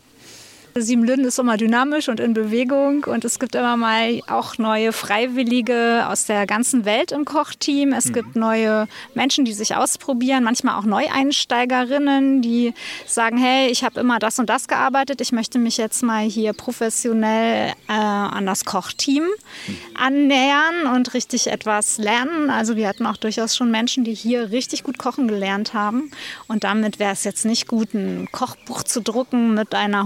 Siebenlinden 0.77 1.25
ist 1.25 1.39
immer 1.39 1.55
dynamisch 1.55 2.09
und 2.09 2.19
in 2.19 2.33
Bewegung 2.33 3.05
und 3.05 3.23
es 3.23 3.39
gibt 3.39 3.55
immer 3.55 3.77
mal 3.77 4.19
auch 4.27 4.57
neue 4.57 4.91
Freiwillige 4.91 6.05
aus 6.09 6.25
der 6.25 6.45
ganzen 6.45 6.83
Welt 6.83 7.13
im 7.13 7.23
Kochteam. 7.23 7.93
Es 7.93 8.07
mhm. 8.07 8.13
gibt 8.13 8.35
neue 8.35 8.89
Menschen, 9.13 9.45
die 9.45 9.53
sich 9.53 9.77
ausprobieren, 9.77 10.43
manchmal 10.43 10.77
auch 10.77 10.83
Neueinsteigerinnen, 10.83 12.41
die 12.41 12.73
sagen, 13.05 13.37
hey, 13.37 13.69
ich 13.69 13.85
habe 13.85 14.01
immer 14.01 14.19
das 14.19 14.37
und 14.37 14.49
das 14.49 14.67
gearbeitet, 14.67 15.21
ich 15.21 15.31
möchte 15.31 15.59
mich 15.59 15.77
jetzt 15.77 16.03
mal 16.03 16.25
hier 16.25 16.51
professionell 16.51 17.71
äh, 17.87 17.93
an 17.93 18.45
das 18.45 18.65
Kochteam 18.65 19.23
mhm. 19.23 19.77
annähern 19.97 20.93
und 20.93 21.13
richtig 21.13 21.47
etwas 21.47 21.99
lernen. 21.99 22.49
Also 22.49 22.75
wir 22.75 22.89
hatten 22.89 23.05
auch 23.05 23.15
durchaus 23.15 23.55
schon 23.55 23.71
Menschen, 23.71 24.03
die 24.03 24.13
hier 24.13 24.51
richtig 24.51 24.83
gut 24.83 24.97
kochen 24.97 25.29
gelernt 25.29 25.73
haben 25.73 26.11
und 26.49 26.65
damit 26.65 26.99
wäre 26.99 27.13
es 27.13 27.23
jetzt 27.23 27.45
nicht 27.45 27.69
gut, 27.69 27.93
ein 27.93 28.27
Kochbuch 28.33 28.83
zu 28.83 29.01
drucken 29.01 29.53
mit 29.53 29.73
einer 29.73 30.03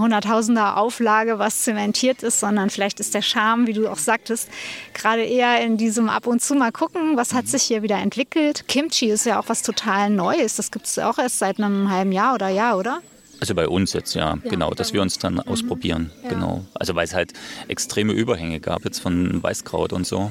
100.000er 0.60 0.74
Auflage, 0.76 1.38
was 1.38 1.62
zementiert 1.62 2.22
ist, 2.22 2.40
sondern 2.40 2.70
vielleicht 2.70 3.00
ist 3.00 3.14
der 3.14 3.22
Charme, 3.22 3.66
wie 3.66 3.72
du 3.72 3.88
auch 3.88 3.98
sagtest, 3.98 4.48
gerade 4.94 5.22
eher 5.22 5.64
in 5.64 5.76
diesem 5.76 6.08
ab 6.08 6.26
und 6.26 6.42
zu 6.42 6.54
mal 6.54 6.72
gucken, 6.72 7.16
was 7.16 7.34
hat 7.34 7.48
sich 7.48 7.62
hier 7.62 7.82
wieder 7.82 7.96
entwickelt. 7.96 8.66
Kimchi 8.68 9.10
ist 9.10 9.26
ja 9.26 9.40
auch 9.40 9.48
was 9.48 9.62
total 9.62 10.10
Neues. 10.10 10.56
Das 10.56 10.70
gibt 10.70 10.86
es 10.86 10.96
ja 10.96 11.10
auch 11.10 11.18
erst 11.18 11.38
seit 11.38 11.58
einem 11.58 11.90
halben 11.90 12.12
Jahr 12.12 12.34
oder 12.34 12.48
Jahr, 12.48 12.78
oder? 12.78 13.00
Also 13.40 13.54
bei 13.54 13.66
uns 13.66 13.94
jetzt, 13.94 14.14
ja, 14.14 14.38
ja 14.42 14.50
genau, 14.50 14.72
dass 14.72 14.92
wir 14.92 15.00
uns 15.00 15.18
dann 15.18 15.34
mhm. 15.34 15.40
ausprobieren, 15.40 16.12
ja. 16.22 16.28
genau. 16.28 16.66
Also 16.74 16.94
weil 16.94 17.04
es 17.04 17.14
halt 17.14 17.32
extreme 17.68 18.12
Überhänge 18.12 18.60
gab 18.60 18.84
jetzt 18.84 19.00
von 19.00 19.42
Weißkraut 19.42 19.92
und 19.94 20.06
so. 20.06 20.30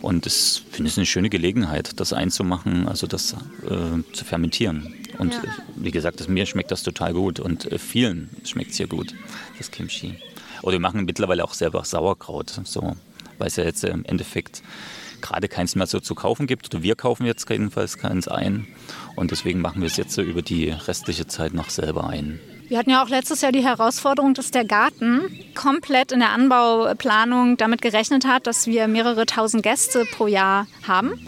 Und 0.00 0.26
das 0.26 0.62
finde 0.70 0.90
ich 0.90 0.96
eine 0.96 1.06
schöne 1.06 1.28
Gelegenheit, 1.28 1.98
das 2.00 2.12
einzumachen, 2.12 2.88
also 2.88 3.06
das 3.06 3.32
äh, 3.32 4.12
zu 4.12 4.24
fermentieren. 4.24 4.94
Und 5.18 5.34
ja. 5.34 5.42
wie 5.74 5.90
gesagt, 5.90 6.26
mir 6.28 6.46
schmeckt 6.46 6.70
das 6.70 6.82
total 6.84 7.12
gut 7.12 7.40
und 7.40 7.70
äh, 7.70 7.78
vielen 7.78 8.30
schmeckt 8.44 8.70
es 8.70 8.76
hier 8.76 8.86
gut, 8.86 9.14
das 9.58 9.70
Kimchi. 9.70 10.16
Oder 10.62 10.72
wir 10.72 10.80
machen 10.80 11.04
mittlerweile 11.04 11.44
auch 11.44 11.54
selber 11.54 11.84
Sauerkraut, 11.84 12.60
so, 12.64 12.96
weil 13.38 13.48
es 13.48 13.56
ja 13.56 13.64
jetzt 13.64 13.84
im 13.84 14.04
Endeffekt 14.04 14.62
gerade 15.20 15.48
keins 15.48 15.74
mehr 15.74 15.86
so 15.86 16.00
zu 16.00 16.14
kaufen 16.14 16.46
gibt. 16.46 16.72
Oder 16.74 16.82
wir 16.82 16.96
kaufen 16.96 17.26
jetzt 17.26 17.48
jedenfalls 17.50 17.98
keins 17.98 18.28
ein. 18.28 18.66
Und 19.16 19.30
deswegen 19.30 19.60
machen 19.60 19.82
wir 19.82 19.86
es 19.86 19.96
jetzt 19.96 20.12
so 20.12 20.22
über 20.22 20.42
die 20.42 20.70
restliche 20.70 21.26
Zeit 21.26 21.54
noch 21.54 21.70
selber 21.70 22.08
ein. 22.08 22.40
Wir 22.68 22.78
hatten 22.78 22.90
ja 22.90 23.02
auch 23.02 23.08
letztes 23.08 23.40
Jahr 23.40 23.50
die 23.50 23.64
Herausforderung, 23.64 24.34
dass 24.34 24.50
der 24.50 24.64
Garten 24.64 25.22
komplett 25.54 26.12
in 26.12 26.20
der 26.20 26.32
Anbauplanung 26.32 27.56
damit 27.56 27.80
gerechnet 27.80 28.26
hat, 28.26 28.46
dass 28.46 28.66
wir 28.66 28.88
mehrere 28.88 29.24
tausend 29.24 29.62
Gäste 29.62 30.04
pro 30.04 30.26
Jahr 30.26 30.66
haben. 30.86 31.26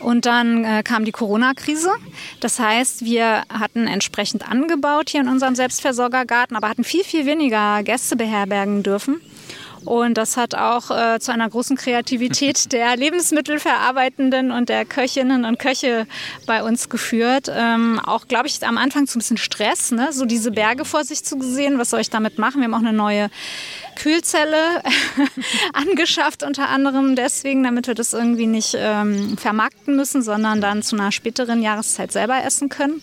Und 0.00 0.26
dann 0.26 0.64
äh, 0.64 0.82
kam 0.82 1.04
die 1.04 1.12
Corona-Krise. 1.12 1.90
Das 2.40 2.58
heißt, 2.58 3.04
wir 3.04 3.44
hatten 3.48 3.86
entsprechend 3.86 4.50
angebaut 4.50 5.10
hier 5.10 5.20
in 5.20 5.28
unserem 5.28 5.54
Selbstversorgergarten, 5.54 6.56
aber 6.56 6.68
hatten 6.68 6.84
viel, 6.84 7.04
viel 7.04 7.24
weniger 7.24 7.84
Gäste 7.84 8.16
beherbergen 8.16 8.82
dürfen. 8.82 9.20
Und 9.84 10.14
das 10.14 10.36
hat 10.36 10.54
auch 10.54 10.90
äh, 10.90 11.18
zu 11.20 11.32
einer 11.32 11.48
großen 11.48 11.76
Kreativität 11.76 12.72
der 12.72 12.96
Lebensmittelverarbeitenden 12.96 14.50
und 14.50 14.68
der 14.68 14.84
Köchinnen 14.84 15.44
und 15.44 15.58
Köche 15.58 16.06
bei 16.46 16.62
uns 16.62 16.88
geführt. 16.88 17.50
Ähm, 17.54 18.00
auch, 18.04 18.28
glaube 18.28 18.46
ich, 18.46 18.64
am 18.66 18.78
Anfang 18.78 19.06
zu 19.06 19.18
ein 19.18 19.20
bisschen 19.20 19.36
Stress, 19.36 19.90
ne? 19.90 20.12
so 20.12 20.24
diese 20.24 20.50
Berge 20.50 20.84
vor 20.84 21.04
sich 21.04 21.24
zu 21.24 21.40
sehen. 21.40 21.78
Was 21.78 21.90
soll 21.90 22.00
ich 22.00 22.10
damit 22.10 22.38
machen? 22.38 22.60
Wir 22.60 22.66
haben 22.66 22.74
auch 22.74 22.78
eine 22.78 22.92
neue 22.92 23.30
Kühlzelle 24.00 24.82
angeschafft, 25.74 26.42
unter 26.42 26.70
anderem 26.70 27.16
deswegen, 27.16 27.62
damit 27.62 27.86
wir 27.86 27.94
das 27.94 28.14
irgendwie 28.14 28.46
nicht 28.46 28.74
ähm, 28.78 29.36
vermarkten 29.36 29.94
müssen, 29.94 30.22
sondern 30.22 30.62
dann 30.62 30.82
zu 30.82 30.96
einer 30.96 31.12
späteren 31.12 31.60
Jahreszeit 31.60 32.10
selber 32.10 32.42
essen 32.42 32.70
können. 32.70 33.02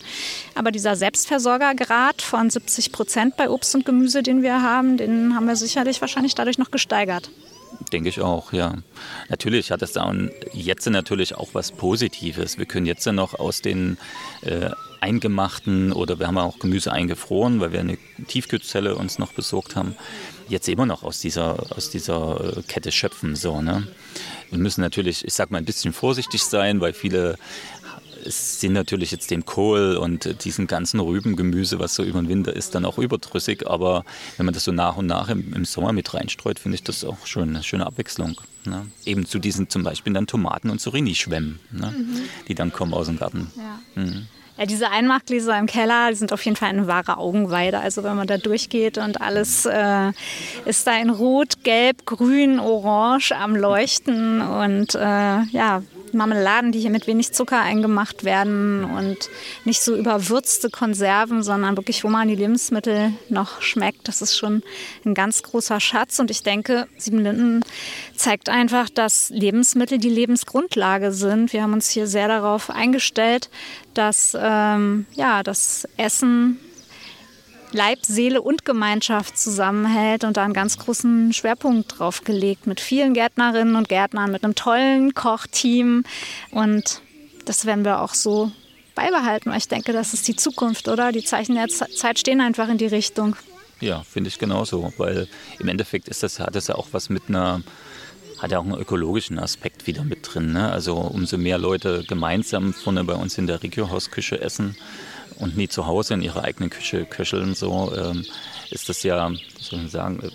Aber 0.56 0.72
dieser 0.72 0.96
Selbstversorgergrad 0.96 2.20
von 2.20 2.50
70 2.50 2.90
Prozent 2.90 3.36
bei 3.36 3.48
Obst 3.48 3.76
und 3.76 3.84
Gemüse, 3.84 4.24
den 4.24 4.42
wir 4.42 4.60
haben, 4.62 4.96
den 4.96 5.36
haben 5.36 5.46
wir 5.46 5.54
sicherlich 5.54 6.00
wahrscheinlich 6.00 6.34
dadurch 6.34 6.58
noch 6.58 6.72
gesteigert. 6.72 7.30
Denke 7.92 8.08
ich 8.08 8.20
auch, 8.20 8.52
ja. 8.52 8.74
Natürlich 9.28 9.70
hat 9.70 9.82
es 9.82 9.92
da 9.92 10.12
jetzt 10.52 10.88
natürlich 10.90 11.34
auch 11.34 11.50
was 11.52 11.72
Positives. 11.72 12.58
Wir 12.58 12.66
können 12.66 12.86
jetzt 12.86 13.06
noch 13.06 13.38
aus 13.38 13.62
den 13.62 13.98
äh, 14.42 14.70
eingemachten 15.00 15.92
oder 15.92 16.18
wir 16.18 16.26
haben 16.26 16.38
auch 16.38 16.58
Gemüse 16.58 16.92
eingefroren, 16.92 17.60
weil 17.60 17.72
wir 17.72 17.80
eine 17.80 17.98
Tiefkühlzelle 18.26 18.96
uns 18.96 19.18
noch 19.18 19.32
besorgt 19.32 19.76
haben, 19.76 19.94
jetzt 20.48 20.68
immer 20.68 20.86
noch 20.86 21.02
aus 21.02 21.20
dieser, 21.20 21.76
aus 21.76 21.90
dieser 21.90 22.58
äh, 22.58 22.62
Kette 22.62 22.90
schöpfen. 22.90 23.36
So, 23.36 23.60
ne? 23.60 23.86
Wir 24.50 24.58
müssen 24.58 24.80
natürlich, 24.80 25.24
ich 25.24 25.34
sag 25.34 25.50
mal, 25.50 25.58
ein 25.58 25.64
bisschen 25.64 25.92
vorsichtig 25.92 26.42
sein, 26.42 26.80
weil 26.80 26.92
viele 26.92 27.38
sind 28.28 28.72
natürlich 28.72 29.10
jetzt 29.10 29.30
dem 29.30 29.44
Kohl 29.44 29.96
und 29.96 30.44
diesen 30.44 30.66
ganzen 30.66 31.00
Rübengemüse, 31.00 31.78
was 31.78 31.94
so 31.94 32.02
über 32.02 32.20
den 32.20 32.28
Winter 32.28 32.54
ist, 32.54 32.74
dann 32.74 32.84
auch 32.84 32.98
überdrüssig. 32.98 33.66
Aber 33.66 34.04
wenn 34.36 34.46
man 34.46 34.54
das 34.54 34.64
so 34.64 34.72
nach 34.72 34.96
und 34.96 35.06
nach 35.06 35.28
im, 35.28 35.52
im 35.54 35.64
Sommer 35.64 35.92
mit 35.92 36.12
reinstreut, 36.14 36.58
finde 36.58 36.76
ich 36.76 36.82
das 36.82 37.04
auch 37.04 37.26
schon 37.26 37.50
eine 37.50 37.62
schöne 37.62 37.86
Abwechslung. 37.86 38.40
Ne? 38.64 38.86
Eben 39.04 39.26
zu 39.26 39.38
diesen 39.38 39.68
zum 39.68 39.82
Beispiel 39.82 40.12
dann 40.12 40.26
Tomaten 40.26 40.70
und 40.70 40.80
Zucchini-Schwämmen, 40.80 41.58
ne? 41.70 41.94
mhm. 41.96 42.20
die 42.48 42.54
dann 42.54 42.72
kommen 42.72 42.94
aus 42.94 43.06
dem 43.06 43.18
Garten. 43.18 43.50
Ja. 43.56 44.02
Mhm. 44.02 44.26
Ja, 44.58 44.66
diese 44.66 44.90
Einmachgläser 44.90 45.56
im 45.56 45.66
Keller 45.66 46.12
sind 46.16 46.32
auf 46.32 46.44
jeden 46.44 46.56
Fall 46.56 46.70
eine 46.70 46.88
wahre 46.88 47.18
Augenweide. 47.18 47.78
Also 47.78 48.02
wenn 48.02 48.16
man 48.16 48.26
da 48.26 48.38
durchgeht 48.38 48.98
und 48.98 49.20
alles 49.20 49.66
äh, 49.66 50.10
ist 50.64 50.84
da 50.84 50.98
in 51.00 51.10
Rot, 51.10 51.62
Gelb, 51.62 52.04
Grün, 52.06 52.58
Orange 52.58 53.36
am 53.36 53.54
Leuchten 53.54 54.40
und 54.40 54.96
äh, 54.96 55.42
ja, 55.52 55.82
Marmeladen, 56.14 56.72
die 56.72 56.80
hier 56.80 56.90
mit 56.90 57.06
wenig 57.06 57.32
Zucker 57.32 57.60
eingemacht 57.60 58.24
werden 58.24 58.84
und 58.84 59.30
nicht 59.64 59.82
so 59.82 59.96
überwürzte 59.96 60.70
Konserven, 60.70 61.42
sondern 61.42 61.76
wirklich, 61.76 62.04
wo 62.04 62.08
man 62.08 62.28
die 62.28 62.34
Lebensmittel 62.34 63.12
noch 63.28 63.62
schmeckt. 63.62 64.08
Das 64.08 64.22
ist 64.22 64.36
schon 64.36 64.62
ein 65.04 65.14
ganz 65.14 65.42
großer 65.42 65.80
Schatz. 65.80 66.18
Und 66.18 66.30
ich 66.30 66.42
denke, 66.42 66.86
Siebenlinden 66.96 67.64
zeigt 68.16 68.48
einfach, 68.48 68.88
dass 68.88 69.30
Lebensmittel 69.30 69.98
die 69.98 70.08
Lebensgrundlage 70.08 71.12
sind. 71.12 71.52
Wir 71.52 71.62
haben 71.62 71.72
uns 71.72 71.90
hier 71.90 72.06
sehr 72.06 72.28
darauf 72.28 72.70
eingestellt, 72.70 73.50
dass 73.94 74.36
ähm, 74.40 75.06
ja, 75.14 75.42
das 75.42 75.88
Essen 75.96 76.58
Leib, 77.72 78.04
Seele 78.04 78.40
und 78.40 78.64
Gemeinschaft 78.64 79.38
zusammenhält 79.38 80.24
und 80.24 80.36
da 80.36 80.44
einen 80.44 80.54
ganz 80.54 80.78
großen 80.78 81.32
Schwerpunkt 81.32 81.98
drauf 81.98 82.24
gelegt 82.24 82.66
mit 82.66 82.80
vielen 82.80 83.14
Gärtnerinnen 83.14 83.76
und 83.76 83.88
Gärtnern, 83.88 84.32
mit 84.32 84.44
einem 84.44 84.54
tollen 84.54 85.14
Kochteam 85.14 86.04
und 86.50 87.02
das 87.44 87.66
werden 87.66 87.84
wir 87.84 88.00
auch 88.00 88.14
so 88.14 88.50
beibehalten, 88.94 89.50
weil 89.50 89.58
ich 89.58 89.68
denke, 89.68 89.92
das 89.92 90.14
ist 90.14 90.26
die 90.28 90.36
Zukunft, 90.36 90.88
oder? 90.88 91.12
Die 91.12 91.24
Zeichen 91.24 91.54
der 91.54 91.68
Zeit 91.68 92.18
stehen 92.18 92.40
einfach 92.40 92.68
in 92.68 92.78
die 92.78 92.86
Richtung. 92.86 93.36
Ja, 93.80 94.02
finde 94.02 94.28
ich 94.28 94.38
genauso, 94.38 94.92
weil 94.96 95.28
im 95.60 95.68
Endeffekt 95.68 96.08
ist 96.08 96.22
das, 96.22 96.40
hat 96.40 96.54
das 96.54 96.66
ja 96.66 96.74
auch 96.74 96.88
was 96.92 97.08
mit 97.08 97.24
einer 97.28 97.62
hat 98.38 98.52
ja 98.52 98.60
auch 98.60 98.64
einen 98.64 98.78
ökologischen 98.78 99.38
Aspekt 99.38 99.88
wieder 99.88 100.04
mit 100.04 100.20
drin. 100.22 100.52
Ne? 100.52 100.70
Also 100.70 100.94
umso 100.94 101.38
mehr 101.38 101.58
Leute 101.58 102.04
gemeinsam 102.06 102.72
vorne 102.72 103.02
bei 103.02 103.14
uns 103.14 103.36
in 103.36 103.48
der 103.48 103.62
Regiohausküche 103.62 104.40
essen, 104.40 104.76
und 105.38 105.56
nie 105.56 105.68
zu 105.68 105.86
Hause 105.86 106.14
in 106.14 106.22
ihrer 106.22 106.44
eigenen 106.44 106.70
Küche 106.70 107.04
köcheln, 107.04 107.54
so 107.54 107.92
ähm, 107.96 108.24
ist 108.70 108.88
das 108.88 109.02
ja, 109.02 109.30
soll 109.60 109.84
ich 109.84 109.90
sagen, 109.90 110.30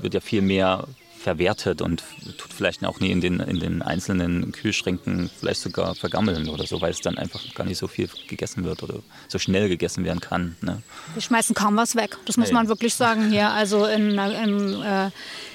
wird 0.00 0.14
ja 0.14 0.20
viel 0.20 0.42
mehr 0.42 0.86
verwertet 1.22 1.80
und 1.80 2.02
tut 2.36 2.52
vielleicht 2.52 2.84
auch 2.84 3.00
nie 3.00 3.10
in 3.10 3.20
den, 3.20 3.40
in 3.40 3.60
den 3.60 3.80
einzelnen 3.80 4.50
Kühlschränken 4.52 5.30
vielleicht 5.38 5.60
sogar 5.60 5.94
vergammeln 5.94 6.48
oder 6.48 6.66
so, 6.66 6.80
weil 6.80 6.90
es 6.90 7.00
dann 7.00 7.16
einfach 7.16 7.40
gar 7.54 7.64
nicht 7.64 7.78
so 7.78 7.86
viel 7.86 8.08
gegessen 8.26 8.64
wird 8.64 8.82
oder 8.82 8.96
so 9.28 9.38
schnell 9.38 9.68
gegessen 9.68 10.04
werden 10.04 10.20
kann. 10.20 10.56
Ne? 10.60 10.82
Wir 11.14 11.22
schmeißen 11.22 11.54
kaum 11.54 11.76
was 11.76 11.94
weg, 11.94 12.18
das 12.26 12.36
muss 12.36 12.48
ja, 12.48 12.54
man 12.54 12.68
wirklich 12.68 12.94
sagen 12.94 13.30
hier. 13.30 13.50
Also 13.50 13.86
in, 13.86 14.18
in 14.18 14.82
äh, 14.82 15.10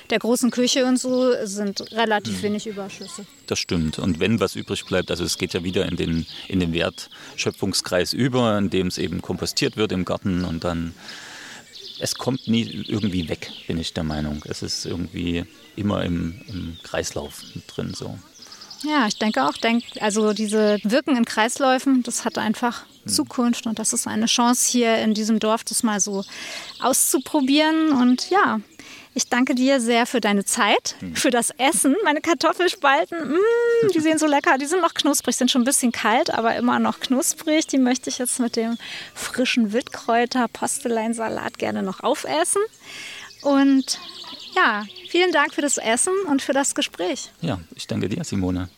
der 0.09 0.19
großen 0.19 0.51
Küche 0.51 0.85
und 0.85 0.97
so 0.97 1.33
sind 1.45 1.91
relativ 1.91 2.37
mhm. 2.37 2.43
wenig 2.43 2.67
Überschüsse. 2.67 3.25
Das 3.47 3.59
stimmt. 3.59 3.99
Und 3.99 4.19
wenn 4.19 4.39
was 4.39 4.55
übrig 4.55 4.85
bleibt, 4.85 5.11
also 5.11 5.23
es 5.23 5.37
geht 5.37 5.53
ja 5.53 5.63
wieder 5.63 5.85
in 5.85 5.95
den, 5.95 6.25
in 6.47 6.59
den 6.59 6.73
Wertschöpfungskreis 6.73 8.13
über, 8.13 8.57
in 8.57 8.69
dem 8.69 8.87
es 8.87 8.97
eben 8.97 9.21
kompostiert 9.21 9.77
wird 9.77 9.91
im 9.91 10.05
Garten 10.05 10.43
und 10.43 10.63
dann 10.63 10.93
es 11.99 12.15
kommt 12.15 12.47
nie 12.47 12.85
irgendwie 12.87 13.27
weg, 13.27 13.51
bin 13.67 13.79
ich 13.79 13.93
der 13.93 14.03
Meinung. 14.03 14.43
Es 14.45 14.61
ist 14.61 14.85
irgendwie 14.85 15.45
immer 15.75 16.03
im, 16.03 16.41
im 16.47 16.77
Kreislauf 16.83 17.41
drin 17.67 17.93
so. 17.95 18.17
Ja, 18.83 19.07
ich 19.07 19.17
denke 19.17 19.43
auch, 19.43 19.53
denk, 19.53 19.83
also 20.01 20.33
diese 20.33 20.77
Wirken 20.83 21.17
in 21.17 21.25
Kreisläufen, 21.25 22.03
das 22.03 22.25
hat 22.25 22.37
einfach 22.37 22.83
hm. 23.03 23.11
Zukunft 23.11 23.65
und 23.65 23.79
das 23.79 23.93
ist 23.93 24.05
eine 24.05 24.27
Chance 24.27 24.69
hier 24.69 24.97
in 24.99 25.13
diesem 25.15 25.39
Dorf, 25.39 25.63
das 25.63 25.81
mal 25.81 25.99
so 25.99 26.23
auszuprobieren. 26.79 27.91
Und 27.91 28.29
ja, 28.29 28.59
ich 29.17 29.29
danke 29.29 29.55
dir 29.55 29.81
sehr 29.81 30.05
für 30.05 30.21
deine 30.21 30.45
Zeit, 30.45 30.95
hm. 30.99 31.15
für 31.15 31.31
das 31.31 31.49
Essen. 31.57 31.95
Meine 32.03 32.21
Kartoffelspalten, 32.21 33.31
mm, 33.31 33.91
die 33.93 33.99
sehen 33.99 34.19
so 34.19 34.27
lecker, 34.27 34.59
die 34.59 34.67
sind 34.67 34.81
noch 34.81 34.93
knusprig, 34.93 35.35
sind 35.35 35.49
schon 35.49 35.63
ein 35.63 35.65
bisschen 35.65 35.91
kalt, 35.91 36.29
aber 36.29 36.55
immer 36.55 36.77
noch 36.77 36.99
knusprig. 36.99 37.65
Die 37.65 37.79
möchte 37.79 38.11
ich 38.11 38.19
jetzt 38.19 38.39
mit 38.39 38.55
dem 38.55 38.77
frischen 39.15 39.73
Wildkräuter 39.73 40.47
Posteleinsalat 40.47 41.57
gerne 41.57 41.81
noch 41.81 42.01
aufessen. 42.01 42.61
Und 43.41 43.99
ja, 44.55 44.85
vielen 45.09 45.31
Dank 45.31 45.53
für 45.55 45.61
das 45.61 45.79
Essen 45.79 46.13
und 46.29 46.43
für 46.43 46.53
das 46.53 46.75
Gespräch. 46.75 47.31
Ja, 47.41 47.59
ich 47.75 47.87
danke 47.87 48.09
dir, 48.09 48.23
Simone. 48.23 48.69